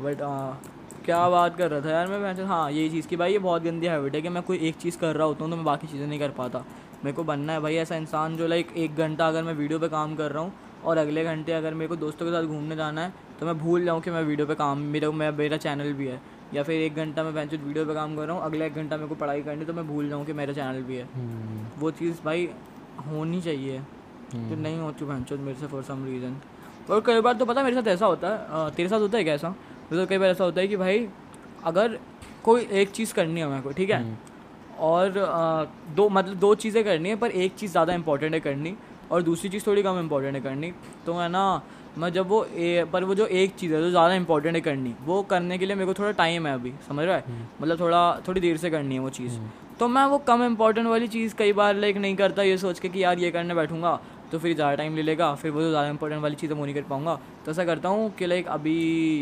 [0.02, 0.22] बट
[1.04, 3.62] क्या बात कर रहा था यार मैं मैं हाँ यही चीज़ की भाई ये बहुत
[3.62, 5.86] गंदी हैबिट है कि मैं कोई एक चीज़ कर रहा होता हूँ तो मैं बाकी
[5.86, 6.58] चीज़ें नहीं कर पाता।
[7.04, 9.88] मेरे को बनना है भाई ऐसा इंसान जो लाइक एक घंटा अगर मैं वीडियो पे
[9.88, 10.52] काम कर रहा हूँ
[10.84, 13.84] और अगले घंटे अगर मेरे को दोस्तों के साथ घूमने जाना है तो मैं भूल
[13.84, 16.20] जाऊँ कि मैं वीडियो पे काम मेरा मैं मेरा चैनल भी है।
[16.54, 18.96] या फिर एक घंटा मैं बेंच वीडियो पे काम कर रहा हूँ अगला एक घंटा
[18.96, 21.90] मेरे को पढ़ाई करनी तो मैं भूल जाऊँ कि मेरा चैनल भी है। हम्म, वो
[21.92, 22.48] चीज़ भाई
[23.08, 23.82] होनी चाहिए।
[24.32, 26.36] कि नहीं होती भैंचो मेरे से फॉर सम रीज़न
[26.90, 29.34] और कई बार तो पता मेरे साथ ऐसा होता है तेरे साथ होता है क्या
[29.34, 29.54] ऐसा?
[29.96, 31.06] तो कई बार ऐसा होता है कि भाई
[31.64, 31.98] अगर
[32.44, 34.04] कोई एक चीज़ करनी है मेरे को ठीक है?
[34.80, 35.64] और अ,
[35.94, 38.74] दो मतलब दो चीज़ें करनी है पर एक चीज़ ज़्यादा इंपॉर्टेंट है करनी
[39.10, 40.72] और दूसरी चीज़ थोड़ी कम इंपॉर्टेंट है करनी
[41.06, 41.62] तो है ना
[41.98, 44.94] मैं जब वो ए, पर वो जो एक चीज़ है जो ज़्यादा इंपॉर्टेंट है करनी
[45.04, 47.24] वो करने के लिए मेरे को थोड़ा टाइम है अभी समझ रहा है?
[47.62, 49.38] मतलब थोड़ा थोड़ी देर से करनी है वो चीज़।
[49.80, 52.88] तो मैं वो कम इंपॉर्टेंट वाली चीज़ कई बार लाइक नहीं करता ये सोच के
[52.88, 53.98] कि यार ये करने बैठूँगा
[54.32, 56.74] तो फिर ज़्यादा टाइम ले लेगा फिर वो जो ज़्यादा इंपॉर्टेंट वाली चीज़ वो नहीं
[56.74, 58.74] कर पाऊँगा। तो ऐसा करता हूँ कि लाइक अभी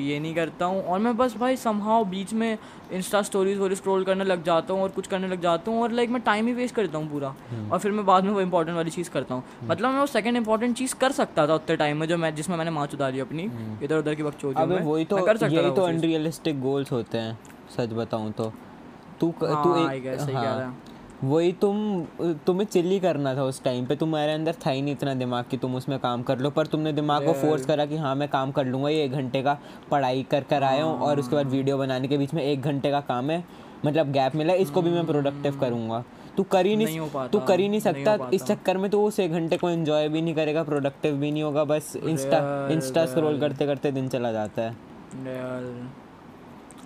[0.09, 2.59] ये नहीं करता हूँ और मैं बस भाई समहाउ बीच में
[2.93, 5.93] इंस्टा स्टोरीज वोरी स्क्रॉल करने लग जाता हूँ और कुछ करने लग जाता हूँ और
[5.93, 7.35] लाइक मैं टाइम ही वेस्ट करता हूँ पूरा।
[7.73, 10.37] और फिर मैं बाद में वो इंपॉर्टेंट वाली चीज़ करता हूँ। मतलब मैं वो सेकंड
[10.37, 13.21] इंपॉर्टेंट चीज़ कर सकता था उतने टाइम में जो मैं जिसमें मैंने माँ चुदा ली
[13.21, 13.51] अपनी
[13.83, 17.39] इधर उधर की वक्त अबे वही तो कर सकता था तो अनरियलिस्टिक गोल्स होते हैं
[17.77, 18.53] सच बताऊँ तो।
[19.21, 22.05] तू तू हाँ, I एक सही कह रहा है। हाँ वही तुम
[22.47, 25.57] तुम्हें चिल्ली करना था उस टाइम पे। तुम्हारे अंदर था ही नहीं इतना दिमाग कि
[25.57, 28.51] तुम उसमें काम कर लो पर तुमने दिमाग को फोर्स करा कि हाँ मैं काम
[28.51, 29.59] कर लूँगा ये एक घंटे का
[29.91, 32.91] पढ़ाई कर कर आया हूँ और उसके बाद वीडियो बनाने के बीच में एक घंटे
[32.91, 33.45] का काम है
[33.85, 36.03] मतलब गैप मिला इसको भी मैं प्रोडक्टिव करूँगा।
[36.37, 39.03] तू कर ही नहीं नहीं तू कर ही नहीं सकता नहीं इस चक्कर में तो
[39.05, 42.39] उस एक घंटे को एंजॉय भी नहीं करेगा प्रोडक्टिव भी नहीं होगा बस इंस्टा
[42.71, 44.77] इंस्टा स्क्रॉल करते करते दिन चला जाता है।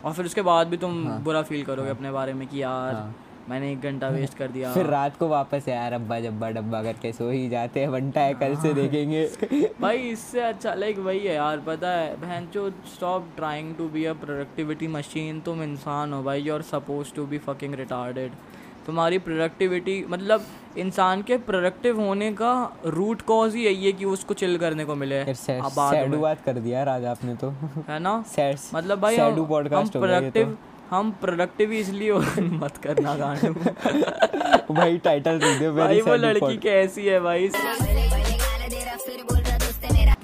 [0.05, 3.15] और फिर उसके बाद भी तुम बुरा फील करोगे अपने बारे में कि यार हाँ।
[3.49, 7.13] मैंने एक घंटा वेस्ट कर दिया। फिर रात को वापस यार अब्बा जब्बा डब्बा करके
[7.13, 9.31] सो ही जाते हैं बनता है कल से देखेंगे।
[9.81, 14.05] भाई इससे अच्छा लाइक वही है यार पता है बहन चो stop trying to be
[14.05, 18.33] a productivity machine तुम इंसान हो भाई you are suppose to be fucking retarded
[18.87, 20.47] तुम्हारी प्रोडक्टिविटी मतलब
[20.79, 24.95] इंसान के प्रोडक्टिव होने का रूट कॉज ही यही है कि उसको चिल करने को
[24.95, 27.51] मिले बात कर दिया यार आज आपने तो।
[27.89, 28.25] है ना?
[28.75, 29.61] मतलब भाई हम हो
[29.93, 30.59] प्रोडक्टिव
[30.91, 32.21] हम प्रोडक्टिव इसलिए हो
[32.63, 33.53] मत करना गाने।
[34.67, 37.49] को भाई टाइटल दे दे भाई वो लड़की कैसी है भाई?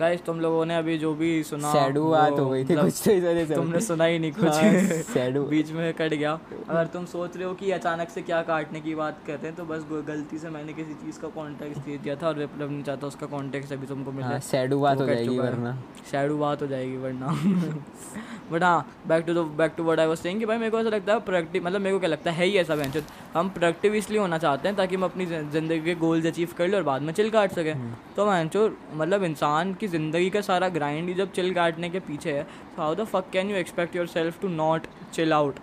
[0.01, 3.01] गाइस तुम लोगों ने अभी जो भी सुना सैडू बात हो गई थी मतलब कुछ
[3.05, 6.33] तो इस वजह से। तुमने सुना ही नहीं कुछ। हाँ, सैडू। बीच में कट गया।
[6.69, 9.65] अगर तुम सोच रहे हो कि अचानक से क्या काटने की बात करते हैं तो
[9.65, 13.07] बस गलती से मैंने किसी चीज़ का कॉन्टेक्स्ट दे दिया था और विप्लव नहीं चाहता
[13.07, 15.77] उसका कॉन्टेक्स्ट अभी तुमको मिले। हाँ सैडू बात हो जाएगी वरना।
[16.11, 17.37] शैडू बात हो जाएगी वरना।
[18.53, 20.79] बट हाँ back to the back to word I was saying कि भाई मेरे को
[20.81, 23.03] ऐसा लगता है प्रोडक्टिव मतलब मेरे को क्या लगता है ही ऐसा बेंच
[23.35, 26.77] हम प्रोडक्टिव इसलिए होना चाहते हैं ताकि हम अपनी ज़िंदगी के गोल्स अचीव कर ले
[26.77, 27.75] और बाद में चिल काट सकें।
[28.17, 32.33] तो बेंचो मतलब इंसान की ज़िंदगी का सारा ग्राइंड ही जब चिल काटने के पीछे
[32.33, 35.59] है तो how the fuck can you expect yourself to not chill out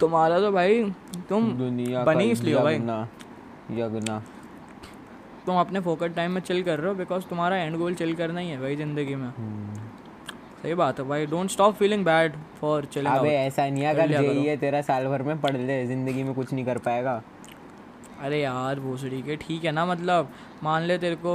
[0.00, 0.82] तुम्हारा तो भाई
[1.28, 2.76] तुम दुनिया बनी इसलिए हो भाई।
[3.78, 4.20] यज्ञ
[5.46, 8.40] तुम अपने फोकट टाइम में चिल कर रहे हो बिकॉज़ तुम्हारा एंड गोल चिल करना
[8.40, 9.88] ही है भाई ज़िंदगी में। हम्म।
[10.62, 14.32] सही बात है भाई don't stop feeling bad for chilling अबे ऐसा नहीं अगर करो।
[14.40, 17.22] है तेरा साल भर में पढ़ ले ज़िंदगी में कुछ नहीं कर पाएगा।
[18.22, 20.28] अरे यार भोसड़ी के ठीक है ना मतलब?
[20.62, 21.34] मान ले तेरे को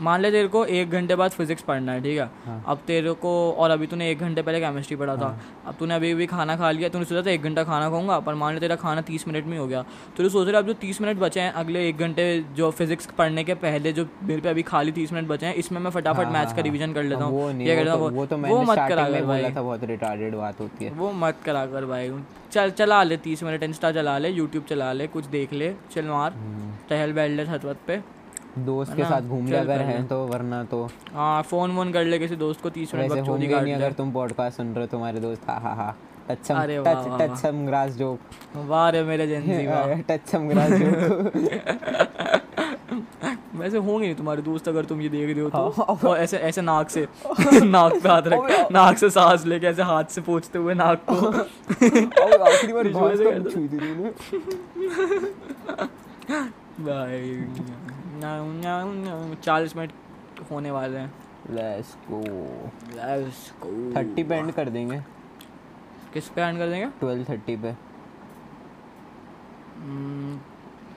[0.00, 2.24] मान ले तेरे को एक घंटे बाद फिजिक्स पढ़ना है ठीक है?
[2.44, 5.74] हाँ। अब तेरे को और अभी तूने एक घंटे पहले केमिस्ट्री पढ़ा था। हाँ। अब
[5.78, 8.54] तूने अभी भी खाना खा लिया तूने सोचा था एक घंटा खाना खाऊँगा पर मान
[8.54, 11.00] ले तेरा खाना तीस मिनट में हो गया। तो तू सोच रहा अब जो तीस
[11.00, 12.24] मिनट बचे हैं अगले एक घंटे
[12.56, 15.80] जो फिजिक्स पढ़ने के पहले जो मेरे पे अभी खाली तीस मिनट बचे हैं इसमें
[15.80, 18.10] मैं फटाफट मैथ्स हाँ, का रिविजन कर लेता हाँ, हूँ ये वो करता तो, हूँ?
[18.12, 21.66] वो तो मैंने मत करा कर भाई। बहुत रिटार्डेड बात होती है। वो मत करा
[21.66, 22.10] कर भाई।
[22.52, 26.04] चल चला ले तीस मिनट इंस्टा चला ले यूट्यूब चला ले कुछ देख ले चल
[26.06, 26.34] मार।
[26.90, 28.00] टहल बैठ ले छत वत पे।
[28.58, 30.84] दोस्त के साथ घूम ले अगर है तो वरना तो।
[31.14, 33.92] हाँ फ़ोन वोन कर ले किसी दोस्त को तीस मिनट होंगे काट नहीं ले अगर
[33.92, 35.94] तुम पॉडकास्ट सुन रहे हो तुम्हारे दोस्त हा हा हा।
[36.28, 38.18] टच सम अरे वाह, टच वाह, टच वाह। सम ग्रास जोक
[38.68, 41.32] वाह रे मेरे जेंजी वाह। टच सम ग्रास जोक
[43.54, 46.36] वैसे होंगे नहीं तुम्हारे दोस्त अगर तुम ये देख रहे हो हाँ। तो और ऐसे
[46.40, 47.02] ऐसे नाक से
[47.64, 51.14] नाक पे हाथ रख नाक से सांस लेके ऐसे हाथ से पोछते हुए नाक को।
[52.44, 54.10] आखिरी बार तूने।
[56.82, 57.44] भाई।
[58.22, 59.92] चालीस मिनट
[60.50, 61.12] होने वाले हैं।
[61.50, 62.20] Let's go
[62.96, 63.70] Let's go.
[63.94, 65.00] 30 पे एंड कर देंगे।
[66.12, 66.86] किस पे एंड कर देंगे?
[67.00, 67.74] 12 30 पे।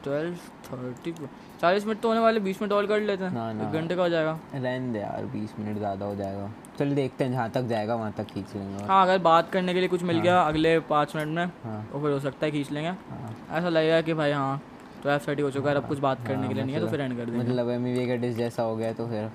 [0.03, 1.27] ट्वेल्व थर्टी पे।
[1.61, 4.01] चालीस मिनट तो होने वाले बीस मिनट और कर लेते हैं। ना। एक घंटे का
[4.01, 6.49] हो जाएगा। रहने दे यार 20 मिनट ज़्यादा हो जाएगा।
[6.79, 9.79] चल देखते हैं जहाँ तक जाएगा वहाँ तक खींच लेंगे हाँ अगर बात करने के
[9.79, 12.71] लिए कुछ मिल गया अगले पाँच मिनट में हाँ। तो फिर हो सकता है खींच
[12.71, 14.61] लेंगे। हाँ। ऐसा लगेगा कि भाई हाँ
[15.05, 16.87] ट्वेल्व थर्टी हो चुका है अब कुछ बात करने हाँ, के लिए नहीं है तो
[16.87, 19.29] फिर एंड कर देंगे। मतलब एम का डिस जैसा हो गया तो फिर।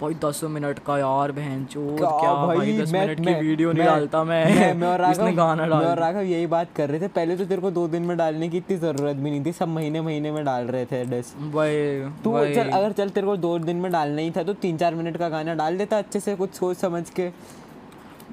[0.00, 3.86] भाई दस मिनट का यार बहन क्या क्या भाई दस मैं- मिनट की वीडियो नहीं
[3.86, 7.08] डालता मैं। मैं मैं और राघव गाना डाल और राघव यही बात कर रहे थे
[7.16, 9.68] पहले तो तेरे को दो दिन में डालने की इतनी ज़रूरत भी नहीं थी सब
[9.68, 13.58] महीने महीने में डाल रहे थे डिस भाई तू चल अगर चल तेरे को दो
[13.58, 16.34] दिन में डालना ही था तो तीन चार मिनट का गाना डाल देता अच्छे से
[16.36, 17.30] कुछ सोच समझ के।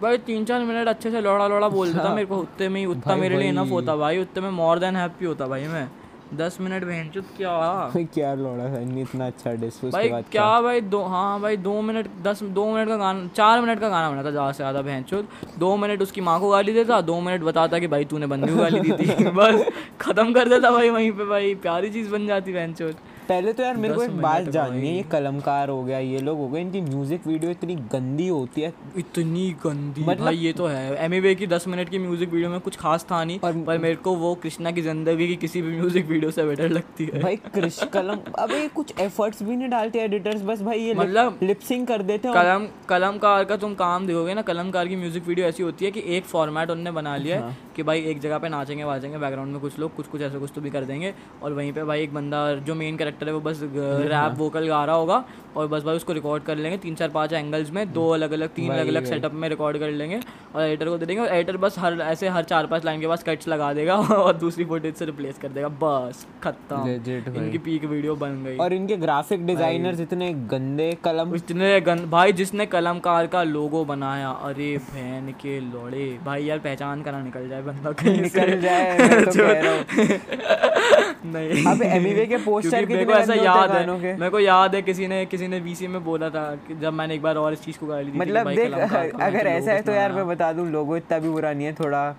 [0.02, 2.86] भाई तीन चार मिनट अच्छे से लौड़ा लौड़ा बोल देता मेरे को उतने में ही
[2.86, 5.88] उतना मेरे लिए इनफ होता भाई उतने में मोर देन हैप्पी होता भाई मैं।
[6.34, 7.52] दस मिनट बहन चुत क्या?
[8.14, 10.50] क्या लौड़ा था नहीं इतना अच्छा डिस उसके भाई क्या?
[10.62, 14.10] भाई दो हाँ भाई दो मिनट दस दो मिनट का गाना चार मिनट का गाना
[14.12, 15.30] बना था ज़्यादा से ज़्यादा बहन चुत।
[15.60, 18.58] दो मिनट उसकी माँ को गाली देता दो मिनट बताता कि भाई तूने बंदी को
[18.62, 19.66] गाली दी थी। बस
[20.02, 22.96] खत्म कर देता भाई वहीं पे भाई प्यारी चीज़ बन जाती बहन चुत।
[23.30, 26.38] पहले तो यार मेरे को एक बात जाननी है ये कलमकार हो गया ये लोग
[26.38, 30.66] हो गए इनकी म्यूज़िक वीडियो इतनी गंदी होती है। इतनी गंदी। मतलब- भाई ये तो
[30.66, 33.78] है। एम की दस मिनट की म्यूज़िक वीडियो में कुछ खास था नहीं और- पर
[33.78, 37.22] मेरे को वो कृष्णा की ज़िंदगी की किसी भी म्यूज़िक वीडियो से बेटर लगती है।
[37.22, 41.88] भाई क्रिश कलम अबे कुछ एफर्ट्स भी नहीं डालते एडिटर्स बस भाई ये मतलब- लिपसिंग
[41.88, 45.64] कर देते हैं कलम कलमकार का तुम काम देखोगे ना कलमकार की म्यूज़िक वीडियो ऐसी
[45.64, 48.50] होती है कि एक फॉर्मेट उनने बना लिया हाँ। है। कि भाई एक जगह पे
[48.50, 51.14] नाचेंगे वाचेंगे बैकग्राउंड में कुछ लोग कुछ कुछ ऐसा कुछ तो भी कर देंगे
[51.44, 54.68] और वहीं पे भाई एक बंदा जो मेन कैरेक्टर है वो बस हाँ। रैप वोकल
[54.68, 55.24] गा रहा होगा
[55.58, 58.50] और बस भाई उसको रिकॉर्ड कर लेंगे तीन चार पाँच एंगल्स में दो अलग अलग
[58.56, 60.20] तीन अलग अलग। सेटअप में रिकॉर्ड कर लेंगे
[60.56, 63.08] और एडिटर को दे देंगे और एडिटर बस हर ऐसे हर चार पाँच लाइन के
[63.08, 67.86] बाद कट्स लगा देगा और दूसरी फुटेज से रिप्लेस कर देगा। बस खत्म। इनकी पीक
[67.86, 73.28] वीडियो बन गई। और इनके ग्राफिक डिजाइनर्स इतने गंदे कलम इतने गंद भाई जिसने कलमकार
[73.28, 78.22] का लोगो बनाया अरे बहन के लोड़े। भाई यार पहचान करा निकल जाए बंदा कहीं
[78.22, 79.44] निकल जाए तो
[81.26, 84.76] नहीं। अब एमिवे के पोस्टर कितने मेरे को ऐसा हैं याद है मेरे को याद
[84.76, 87.54] है किसी ने किसी ने वीसी में बोला था कि जब मैंने एक बार और
[87.54, 88.74] इस चीज़ को गाली दी मतलब देख
[89.22, 92.16] अगर ऐसा है तो यार मैं बता दूँ लोगो इतना भी बुरा नहीं है थोड़ा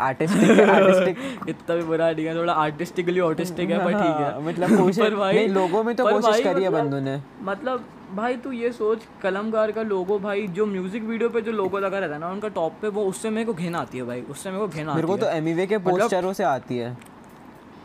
[0.00, 4.76] आर्टिस्टिक आर्टिस्टिक इतना भी बुरा नहीं है थोड़ा आर्टिस्टिकली ऑटिस्टिक है पर ठीक है। मतलब
[4.78, 8.52] कोशिश नहीं लोगों में तो पर कोशिश करी है मतलब- बंदों ने। मतलब भाई तू
[8.52, 12.30] ये सोच का लोगो भाई जो म्यूज़िक वीडियो पे जो लोगो लगा रहता है ना
[12.30, 14.88] उनका टॉप पे वो उससे मेरे को घिन आती है भाई उससे मेरे को घिन
[14.88, 16.96] आती मेरे को तो एमिवे के मतलब पोस्टरों से आती है।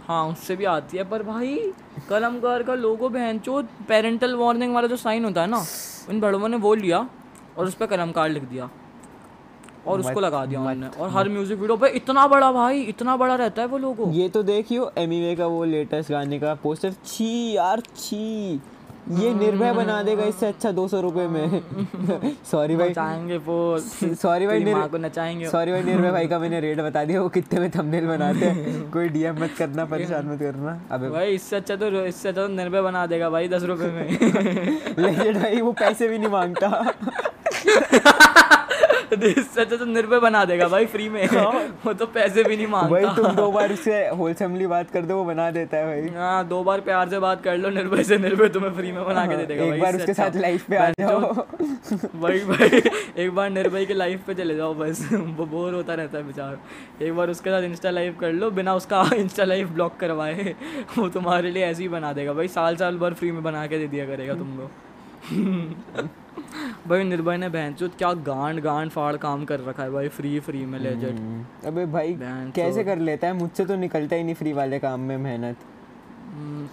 [0.07, 4.73] हाँ उससे भी आती है। पर भाई कलम कलमकार का लोगो बहन चो पेरेंटल वार्निंग
[4.75, 5.63] वाला जो साइन होता है ना
[6.09, 7.07] उन बड़ों ने वो लिया
[7.57, 8.69] और उस पर कलम कलमकार लिख दिया।
[9.87, 13.35] और उसको लगा दिया उन्होंने। और हर म्यूज़िक वीडियो पे इतना बड़ा भाई इतना बड़ा
[13.35, 17.51] रहता है वो लोगो। ये तो देखियो एमीवे का वो लेटेस्ट गाने का पोस्टर छी
[17.55, 18.61] यार छी।
[19.09, 21.61] ये निर्भय बना देगा इससे अच्छा दो सौ रुपये में।
[22.51, 23.57] सॉरी भाई। चाहेंगे वो।
[24.03, 27.29] सॉरी भाई निर्भय को नचाएँगे। सॉरी भाई निर्भय भाई का मैंने रेट बता दिया वो
[27.29, 31.55] कितने में थंबनेल बनाते हैं। कोई डीएम मत करना परेशान मत करना। अबे भाई इससे
[31.55, 34.07] अच्छा तो इससे अच्छा तो निर्भय बना देगा भाई दस रुपए में।
[34.99, 36.69] लेकिन भाई वो पैसे भी नहीं माँगता।
[39.57, 41.27] अच्छा तो निर्भय बना देगा भाई फ्री में।
[41.85, 45.15] वो तो पैसे भी नहीं माँगता। भाई तुम दो बार उससे होलसमली बात कर दो
[45.17, 48.17] वो बना देता है भाई। हाँ दो बार प्यार से बात कर लो निर्भय से
[48.17, 50.77] निर्भय तुम्हें फ्री में बना के दे देगा एक बार उसके अच्छा। साथ लाइफ पे
[50.77, 51.33] आ जाओ।
[52.15, 52.81] वही भाई
[53.23, 57.05] एक बार निर्भय के लाइफ पे चले जाओ बस। वो बोर होता रहता है बेचारा।
[57.05, 60.55] एक बार उसके साथ इंस्टा लाइव कर लो बिना उसका इंस्टा लाइव ब्लॉक करवाए
[60.97, 63.77] वो तुम्हारे लिए ऐसे ही बना देगा भाई साल साल भर फ्री में बना के
[63.77, 64.71] दे दिया करेगा तुमको
[66.87, 70.65] भाई निर्भय ने बहन क्या गांड गांड फाड़ काम कर रखा है भाई फ्री फ्री
[70.65, 72.17] में लेजेंड हम्म, अबे भाई
[72.55, 73.33] कैसे कर लेता है?
[73.33, 75.55] मुझसे तो निकलता ही नहीं फ्री वाले काम में मेहनत।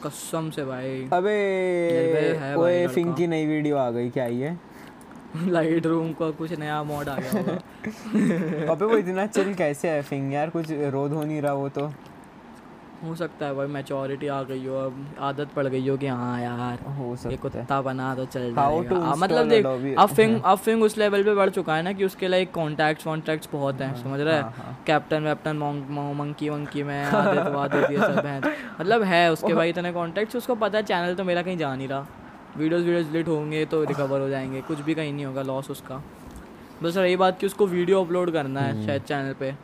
[0.04, 4.56] कसम से भाई। अबे ओए। फिंग की नई वीडियो आ गई क्या ये?
[5.48, 7.40] लाइट रूम का कुछ नया मॉड आ गया
[8.72, 11.92] अबे वो इतना चिल कैसे है फिंग यार कुछ रोध हो नहीं रहा वो तो।
[13.04, 16.40] हो सकता है भाई मैच्योरिटी आ गई हो अब आदत पड़ गई हो कि हाँ
[16.40, 18.62] यार हो सकता है। कुत्ता बना तो चल जाएगा।
[18.96, 19.66] आ, मतलब देख
[19.98, 23.06] अब फिंग अब फिंग उस लेवल पे बढ़ चुका है ना कि उसके लाइक कॉन्टैक्ट्स
[23.06, 25.56] वॉन्टैक्ट्स बहुत हैं समझ रहे हाँ, है हाँ। कैप्टन वैप्टन
[26.18, 28.40] मंकी वंकी में आदित वादित ये सब है।
[28.80, 31.88] मतलब है उसके भाई इतने कॉन्टैक्ट्स उसको पता है चैनल तो मेरा कहीं जा नहीं
[31.88, 32.06] रहा।
[32.56, 36.02] वीडियोस वीडियोस डिलीट होंगे तो रिकवर हो जाएँगे कुछ भी कहीं नहीं होगा लॉस उसका।
[36.82, 39.54] बस रही बात कि उसको वीडियो अपलोड करना हम्म। है शायद चैनल पे।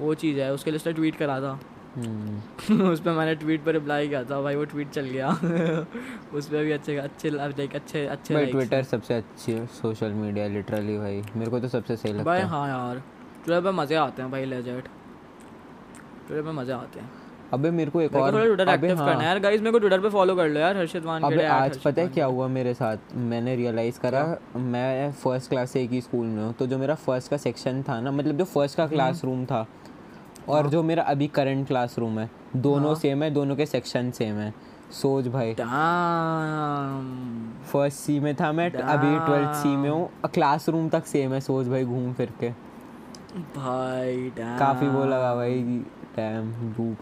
[0.00, 1.75] वो चीज़ है उसके लिए उसने ट्वीट करा था। हम्म,
[2.92, 5.28] उस पर मैंने ट्वीट पर रिप्लाई किया था भाई वो ट्वीट चल गया।
[6.34, 10.98] उस पर भी अच्छे अच्छे लाइक अच्छे अच्छे भाई ट्विटर सबसे अच्छी सोशल मीडिया लिटरली
[10.98, 13.02] भाई। मेरे को तो सबसे सही हैं। लगता भाई हाँ। यार।
[13.44, 14.88] ट्विटर पे मज़े आते हैं भाई लेजेट
[16.26, 17.10] ट्विटर पे मज़े आते हैं।
[17.52, 20.00] अबे मेरे को एक और ट्विटर एक्टिव करना है। हाँ। यार गाइस मेरे को ट्विटर
[20.00, 22.96] पे फॉलो कर लो यार हर्षित वानखेड़े अबे आज पता है क्या हुआ मेरे साथ?
[23.16, 24.24] मैंने रियलाइज़ करा
[24.56, 27.82] मैं फ़र्स्ट क्लास से एक ही स्कूल में हूँ तो जो मेरा फ़र्स्ट का सेक्शन
[27.82, 29.66] था ना मतलब जो फ़र्स्ट हम्म। का क्लासरूम था
[30.48, 34.34] और जो मेरा अभी करंट क्लासरूम है दोनों हाँ। सेम है दोनों के सेक्शन सेम
[34.34, 34.52] है।
[34.92, 35.54] सोच भाई।
[37.72, 41.66] फ़र्स्ट सी में था मैं अभी ट्वेल्थ सी में हूँ। क्लासरूम तक सेम है सोच
[41.66, 42.50] भाई घूम फिर के।
[43.56, 44.30] भाई.
[44.38, 45.82] काफ़ी वो लगा भाई
[46.16, 46.96] टाइम डूब।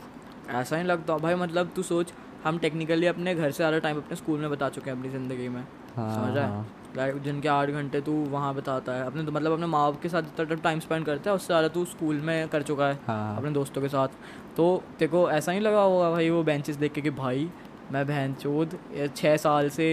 [0.51, 2.13] ऐसा नहीं लगता भाई मतलब तू सोच
[2.45, 5.49] हम टेक्निकली अपने घर से ज़्यादा टाइम अपने स्कूल में बता चुके हैं अपनी ज़िंदगी
[5.49, 5.63] में।
[5.97, 6.67] हाँ, समझ रहा हाँ।
[6.97, 10.23] लाइक जिनके आठ घंटे तू वहाँ बताता है। अपने मतलब अपने माँ बाप के साथ
[10.23, 13.51] जितना टाइम स्पेंड करता है उससे ज़्यादा तू स्कूल में कर चुका है हाँ। अपने
[13.51, 14.09] दोस्तों के साथ।
[14.57, 17.49] तो तेरे को ऐसा नहीं लगा होगा भाई वो बेंचेस देख के कि भाई
[17.93, 18.79] मैं बहन चोद
[19.17, 19.87] छः साल से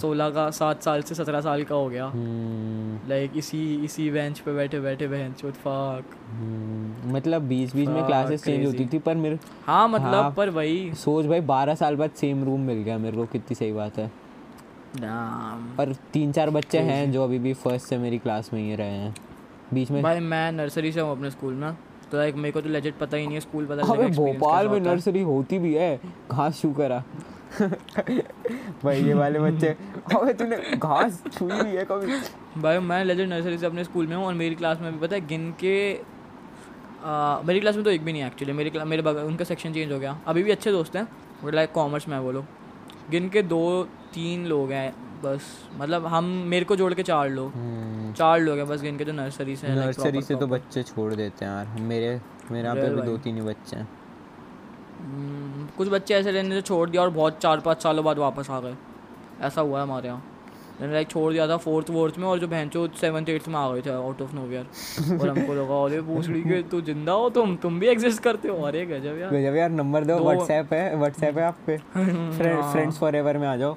[0.00, 4.38] सोलह का सात साल से सत्रह साल का हो गया। हम्म, लाइक इसी इसी बेंच
[4.38, 8.98] पे बैठे बैठे बहन चोद फाक हम्म, मतलब बीच बीच में क्लासेस चेंज होती थी
[8.98, 12.82] पर मेरे हाँ मतलब हाँ। पर वही। सोच भाई बारह साल बाद सेम रूम मिल
[12.82, 14.10] गया मेरे को कितनी सही बात है।
[14.96, 18.96] और तीन चार बच्चे हैं जो अभी भी फ़र्स्ट से मेरी क्लास में ही रहे
[18.96, 19.14] हैं।
[19.74, 20.02] बीच में?
[20.02, 21.72] भाई मैं नर्सरी से हूँ अपने स्कूल में
[22.10, 24.80] तो लाइक मेरे को तो लेजेट पता ही नहीं है स्कूल का अबे भोपाल में
[24.80, 27.02] नर्सरी होती भी है। घास छू करा।
[28.84, 29.68] भाई ये वाले बच्चे।
[30.16, 34.16] अबे तूने घास छुई हुई है कभी। भाई मैं लेजेंड नर्सरी से अपने स्कूल में
[34.16, 35.76] हूँ और मेरी क्लास में भी पता है गिन के
[37.04, 39.92] आ, मेरी क्लास में तो एक भी नहीं है एक्चुअली मेरी मेरे उनका सेक्शन चेंज
[39.92, 41.06] हो गया। अभी भी अच्छे दोस्त हैं
[41.52, 42.44] लाइक कॉमर्स में है वो लोग।
[43.10, 44.94] गिन के दो तीन लोग हैं
[45.24, 45.40] बस।
[45.78, 47.52] मतलब हम मेरे को जोड़ के चार लोग।
[48.14, 51.44] चार लोग हैं बस गिन के जो नर्सरी से नर्सरी से तो बच्चे छोड़ देते
[51.44, 53.88] हैं यार। मेरे मेरे यहाँ पे Real भी दो तीन ही बच्चे हैं।
[55.00, 58.50] हम्म, कुछ बच्चे ऐसे रहने से छोड़ दिया और बहुत चार पाँच सालों बाद वापस
[58.50, 58.74] आ गए।
[59.40, 60.24] ऐसा हुआ है हमारे यहाँ।
[60.80, 63.54] मैंने लाइक छोड़ दिया था फोर्थ वोर्थ में और जो बहन चो सेवन्थ एट्थ में
[63.54, 64.64] आ गए थे आउट ऑफ़ नोवियर
[65.20, 67.56] और हमको लगा अरे पूछड़ी के तू ज़िंदा हो तुम?
[67.56, 68.62] तुम भी एग्जिस्ट करते हो?
[68.62, 71.76] अरे गजब यार। गजब यार नंबर दो दो- व्हाट्सएप है व्हाट्सएप है आप पे।
[72.72, 73.76] फ्रेंड्स फॉर एवर में आ जाओ।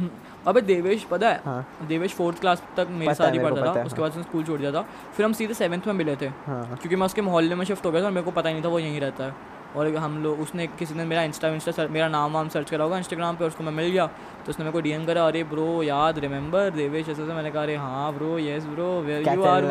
[0.46, 1.40] अबे देवेश पता है?
[1.44, 4.58] हाँ। देवेश फोर्थ क्लास तक मेरे साथ है, पढ़ता था। उसके बाद उसने स्कूल छोड़
[4.60, 4.82] दिया था।
[5.16, 7.90] फिर हम सीधे सेवन्थ में मिले थे। हाँ। क्योंकि मैं उसके मोहल्ले में शिफ्ट हो
[7.90, 10.22] गया था और मेरे को पता ही नहीं था वो यहीं रहता है। और हम
[10.22, 13.36] लोग उसने किसी ने मेरा इंस्टा इंस्टा सर, मेरा नाम वाम सर्च करा होगा इंस्टाग्राम
[13.36, 14.06] पे उसको मैं मिल गया।
[14.44, 17.62] तो उसने मेरे को डीएम करा अरे ब्रो याद रिमेंबर देवेश ऐसे से मैंने कहा
[17.62, 19.62] अरे हाँ bro yes bro where you are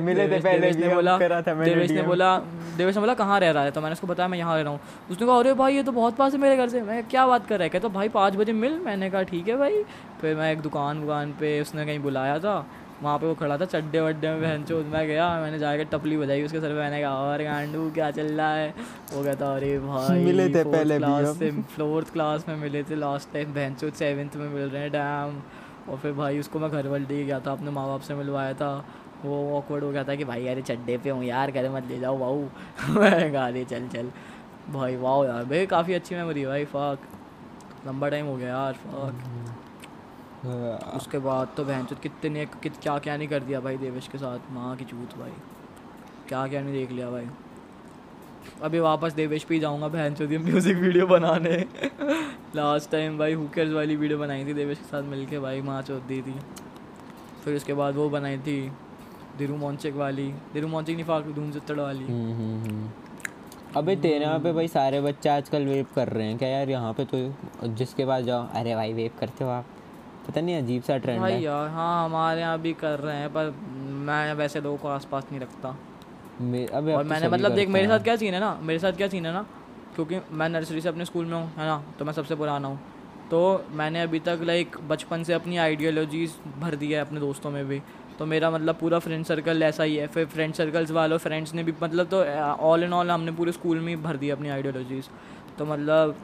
[0.00, 0.28] मिले?
[0.28, 2.36] थे पहले देवेश ने बोला देवेश ने बोला
[2.76, 3.70] देवेश ने बोला कहाँ रह रहा है?
[3.70, 4.80] तो मैंने उसको बताया मैं यहाँ रह रहा हूँ।
[5.10, 7.46] उसने कहा अरे भाई ये तो बहुत पास है मेरे घर से। मैं क्या बात
[7.46, 7.68] कर रहा है?
[7.68, 9.82] कहता भाई पाँच बजे मिल। मैंने कहा ठीक है भाई।
[10.20, 12.64] फिर मैं एक दुकान वुकान पे उसने कहीं बुलाया था।
[13.02, 16.16] वहाँ पे वो खड़ा था चड्डे वड्डे में बहन चोद मैं गया मैंने जाकर टपली
[16.16, 18.68] बजाई उसके सर पे मैंने कहा और गांडू क्या चल रहा है?
[19.14, 23.32] वो कहता अरे भाई मिले थे पहले क्लास से फोर्थ क्लास में मिले थे लास्ट
[23.32, 25.42] टाइम बहन चोद सेवन्थ में मिल रहे हैं डैम
[25.92, 28.52] और फिर भाई उसको मैं घर वर ले गया था अपने माँ बाप से मिलवाया
[28.54, 28.72] था।
[29.24, 31.98] वो ऑकवर्ड हो गया था कि भाई अरे चड्डे पे हूँ यार घर मत ले
[32.00, 32.40] जाओ वाऊ
[32.88, 34.10] मैंने कहा अरे चल चल।
[34.72, 37.08] भाई वाह यार भाई काफ़ी अच्छी मेमोरी है भाई फाक
[37.86, 39.22] लंबा टाइम हो गया यार फाक
[40.46, 44.52] उसके बाद तो बहन कितने कित क्या क्या नहीं कर दिया भाई देवेश के साथ
[44.52, 45.32] माँ की चूत भाई।
[46.28, 47.26] क्या क्या नहीं देख लिया भाई।
[48.62, 51.56] अभी वापस देवेश पे ही जाऊँगा बहन ये म्यूज़िक वीडियो बनाने।
[52.56, 56.20] लास्ट टाइम भाई हुकर्स वाली वीडियो बनाई थी देवेश के साथ मिलके भाई माँ दी
[56.22, 56.34] थी।
[57.44, 58.72] फिर उसके बाद वो बनाई थी
[59.38, 62.90] दिरू मोन्चेक वाली। दिरू मोन्चेक नहीं फाक धूम चित्तड़ वाली। हम्म, हम्म, हम्म।
[63.76, 66.70] अबे तेरे यहाँ पे भाई सारे बच्चे आजकल वेप कर रहे हैं क्या यार?
[66.70, 69.64] यहाँ पे तो जिसके पास जाओ अरे भाई वेप करते हो आप।
[70.26, 73.28] पता नहीं अजीब सा ट्रेंड भाई है। यार हाँ हमारे यहाँ भी कर रहे हैं
[73.32, 73.54] पर
[74.06, 78.04] मैं वैसे लोगों को आसपास नहीं रखता। अब और तो मैंने मतलब देख मेरे साथ
[78.04, 79.46] क्या सीन है ना मेरे साथ क्या सीन है ना
[79.94, 82.78] क्योंकि मैं नर्सरी से अपने स्कूल में हूँ है ना तो मैं सबसे पुराना हूँ।
[83.30, 83.40] तो
[83.72, 87.80] मैंने अभी तक लाइक बचपन से अपनी आइडियोलॉजीज भर दी है अपने दोस्तों में भी।
[88.18, 91.62] तो मेरा मतलब पूरा फ्रेंड सर्कल ऐसा ही है। फिर फ्रेंड सर्कल्स वालों फ्रेंड्स ने
[91.64, 92.22] भी मतलब तो
[92.70, 95.08] ऑल इन ऑल हमने पूरे स्कूल में ही भर दी अपनी आइडियोलॉजीज
[95.58, 96.14] तो मतलब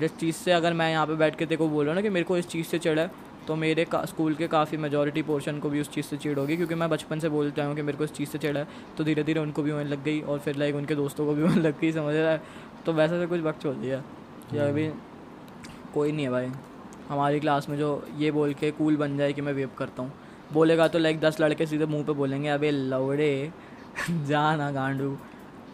[0.00, 2.08] जिस चीज़ से अगर मैं यहाँ पे बैठ के को बोल रहा हूँ ना कि
[2.08, 3.10] मेरे को इस चीज़ से चिढ़ है
[3.48, 6.56] तो मेरे का, स्कूल के काफ़ी मेजोरिटी पोर्शन को भी उस चीज़ से चिढ़ होगी
[6.56, 8.66] क्योंकि मैं बचपन से बोलता हूँ कि मेरे को इस चीज़ से चिढ़ है
[8.98, 11.42] तो धीरे धीरे उनको भी होने लग गई और फिर लाइक उनके दोस्तों को भी
[11.46, 12.42] होने लग गई समझ रहा है?
[12.86, 14.02] तो वैसे से कुछ वक्त छोड़ दिया।
[14.50, 14.88] कि अभी
[15.94, 16.50] कोई नहीं है भाई।
[17.08, 20.12] हमारी क्लास में जो ये बोल के कूल बन जाए कि मैं वेप करता हूँ।
[20.52, 23.52] बोलेगा तो लाइक दस लड़के सीधे मुँह पे बोलेंगे अबे लवड़े
[24.10, 25.16] जा ना गांडू।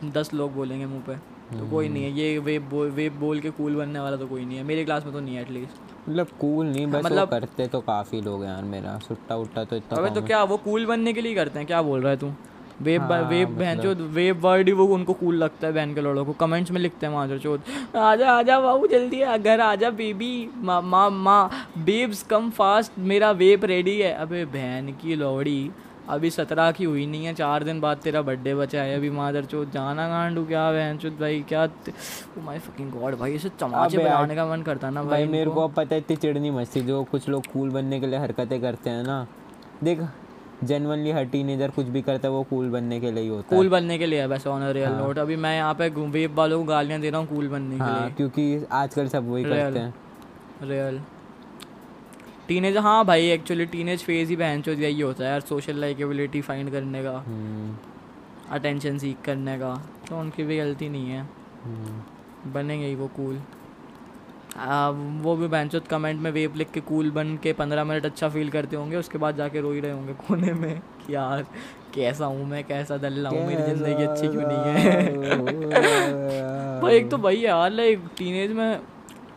[0.05, 3.51] दस लोग बोलेंगे मुँह पे। तो कोई नहीं है। ये वेप बोल वेप बोल के
[3.51, 6.26] कूल बनने वाला तो कोई नहीं है। मेरी क्लास में तो नहीं है एटलीस्ट मतलब
[6.40, 9.99] कूल नहीं बस मतलब- करते तो काफ़ी लोग हैं यार मेरा। सुट्टा उट्टा तो इतना
[9.99, 11.66] अबे तो क्या वो कूल बनने के लिए करते हैं?
[11.66, 12.32] क्या बोल रहा है तू?
[12.82, 16.01] वेब हाँ, वेब बहन चोद वेब वर्ड ही वो उनको कूल लगता है बहन के
[16.01, 19.90] लड़ों को। कमेंट्स में लिखते हैं माजर चोद आजा आजा बाबू जल्दी आ घर आजा
[19.90, 25.70] बेबी माँ माँ माँ बेब्स कम फास्ट मेरा वेब रेडी है। अबे बहन की लोड़ी।
[26.09, 29.45] अभी सत्रह की हुई नहीं है चार दिन बाद तेरा बर्थडे बचा है। अभी मादर
[29.45, 33.99] चोद जाना गांडू क्या बहन चोद भाई क्या ओ माय फकिंग गॉड भाई इसे चमाचे
[33.99, 37.03] बनाने का मन करता ना भाई भाई मेरे को पता है इतनी चिड़नी मस्ती जो
[37.11, 39.27] कुछ लोग कूल बनने के लिए हरकतें करते हैं ना।
[39.85, 40.01] देख
[40.65, 43.69] जेनवनली हर टीनेजर कुछ भी करता है वो कूल बनने के लिए ही होता कूल
[43.69, 46.65] बनने के लिए है वैसे ऑन रियल नोट अभी मैं यहाँ पे वेब वालों को
[46.65, 49.45] गालियाँ दे रहा हूँ कूल बनने है के हाँ क्योंकि आजकल सब वही.
[49.45, 49.95] करते हैं।
[50.63, 50.91] लिए
[52.49, 56.40] टीनेज हाँ भाई एक्चुअली टीनेज फ़ेज़ ही बहन चोद यही होता है यार सोशल लाइकेबिलिटी
[56.40, 57.76] फाइंड करने का हम्म,
[58.51, 61.28] अटेंशन सीख करने का तो उनकी भी गलती नहीं है।
[61.64, 63.40] हम्म। बनेंगे ही वो कूल
[64.59, 68.28] आ, वो भी बेंचोत कमेंट में वेब लिख के कूल बन के पंद्रह मिनट अच्छा
[68.28, 71.46] फील करते होंगे उसके बाद जाके रो ही रहे होंगे कोने में कि यार
[71.94, 75.12] कैसा हूँ मैं कैसा दल्ला हूँ मेरी ज़िंदगी अच्छी क्यों नहीं है?
[76.80, 78.80] भाई एक तो भाई यार लाइक टीनेज में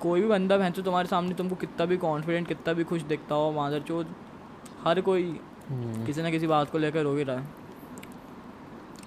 [0.02, 3.52] कोई भी बंदा भैंसो तुम्हारे सामने तुमको कितना भी कॉन्फिडेंट कितना भी खुश दिखता हो
[3.52, 4.04] मादर चो
[4.84, 5.24] हर कोई
[5.72, 7.60] किसी ना किसी बात को लेकर रो ही रहा है।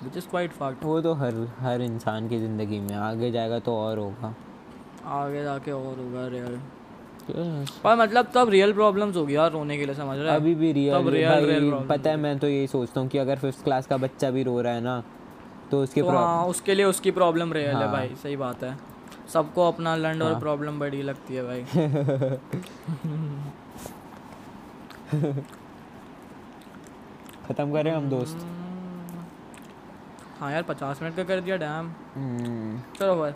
[0.04, 3.74] विच इज़ क्वाइट फैक्ट वो तो हर हर इंसान की ज़िंदगी में आगे जाएगा तो
[3.76, 4.34] और होगा।
[5.14, 6.60] आगे जाके और होगा रियल
[7.84, 10.40] पर मतलब तब रियल प्रॉब्लम्स होगी यार रोने के लिए समझ रहा है?
[10.40, 13.18] अभी भी रियल तब रियल भाई रियल पता है मैं तो यही सोचता हूँ कि
[13.18, 15.02] अगर फिफ्थ क्लास का बच्चा भी रो रहा है ना
[15.70, 18.76] तो उसके तो हाँ उसके लिए उसकी प्रॉब्लम रियल है हाँ। भाई सही बात है।
[19.32, 21.64] सबको अपना लंड और हाँ। प्रॉब्लम बड़ी लगती है भाई।
[27.48, 28.46] खत्म करें हम दोस्त?
[30.40, 33.32] हाँ यार पचास मिनट का कर दिया डैम हम्म, चलो भाई।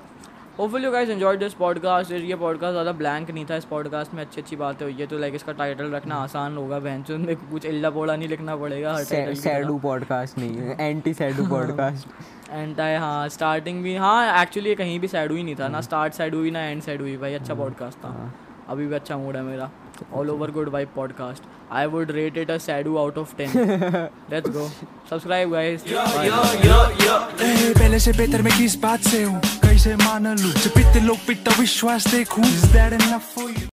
[0.58, 4.20] Hopefully you guys enjoy this podcast ये पॉडकास्ट ज़्यादा ब्लैंक नहीं था इस पॉडकास्ट में
[4.22, 7.34] अच्छी अच्छी बातें हुई है। तो लाइक इसका टाइटल रखना आसान होगा बहन चुन में
[7.36, 12.08] कुछ इल्ला पोड़ा नहीं लिखना पड़ेगा हर टाइटल सैडू पॉडकास्ट नहीं है एंटी सैडू पॉडकास्ट
[12.50, 16.34] एंड हाँ स्टार्टिंग भी हाँ एक्चुअली कहीं भी सैड हुई नहीं था ना स्टार्ट सैड
[16.34, 18.32] हुई ना एंड सैड हुई भाई अच्छा पॉडकास्ट था।
[18.68, 19.70] अभी भी अच्छा मूड है मेरा.
[20.14, 21.42] All over good vibe podcast
[21.72, 23.50] I would rate it a सैडू out of ten
[24.32, 24.68] let's go
[25.10, 25.82] subscribe guys
[27.78, 29.40] पहले से बेहतर मैं किस बात से हूँ?
[29.40, 30.52] कैसे मान लू?
[30.52, 32.42] जब इतने लोग पिता विश्वास देखू?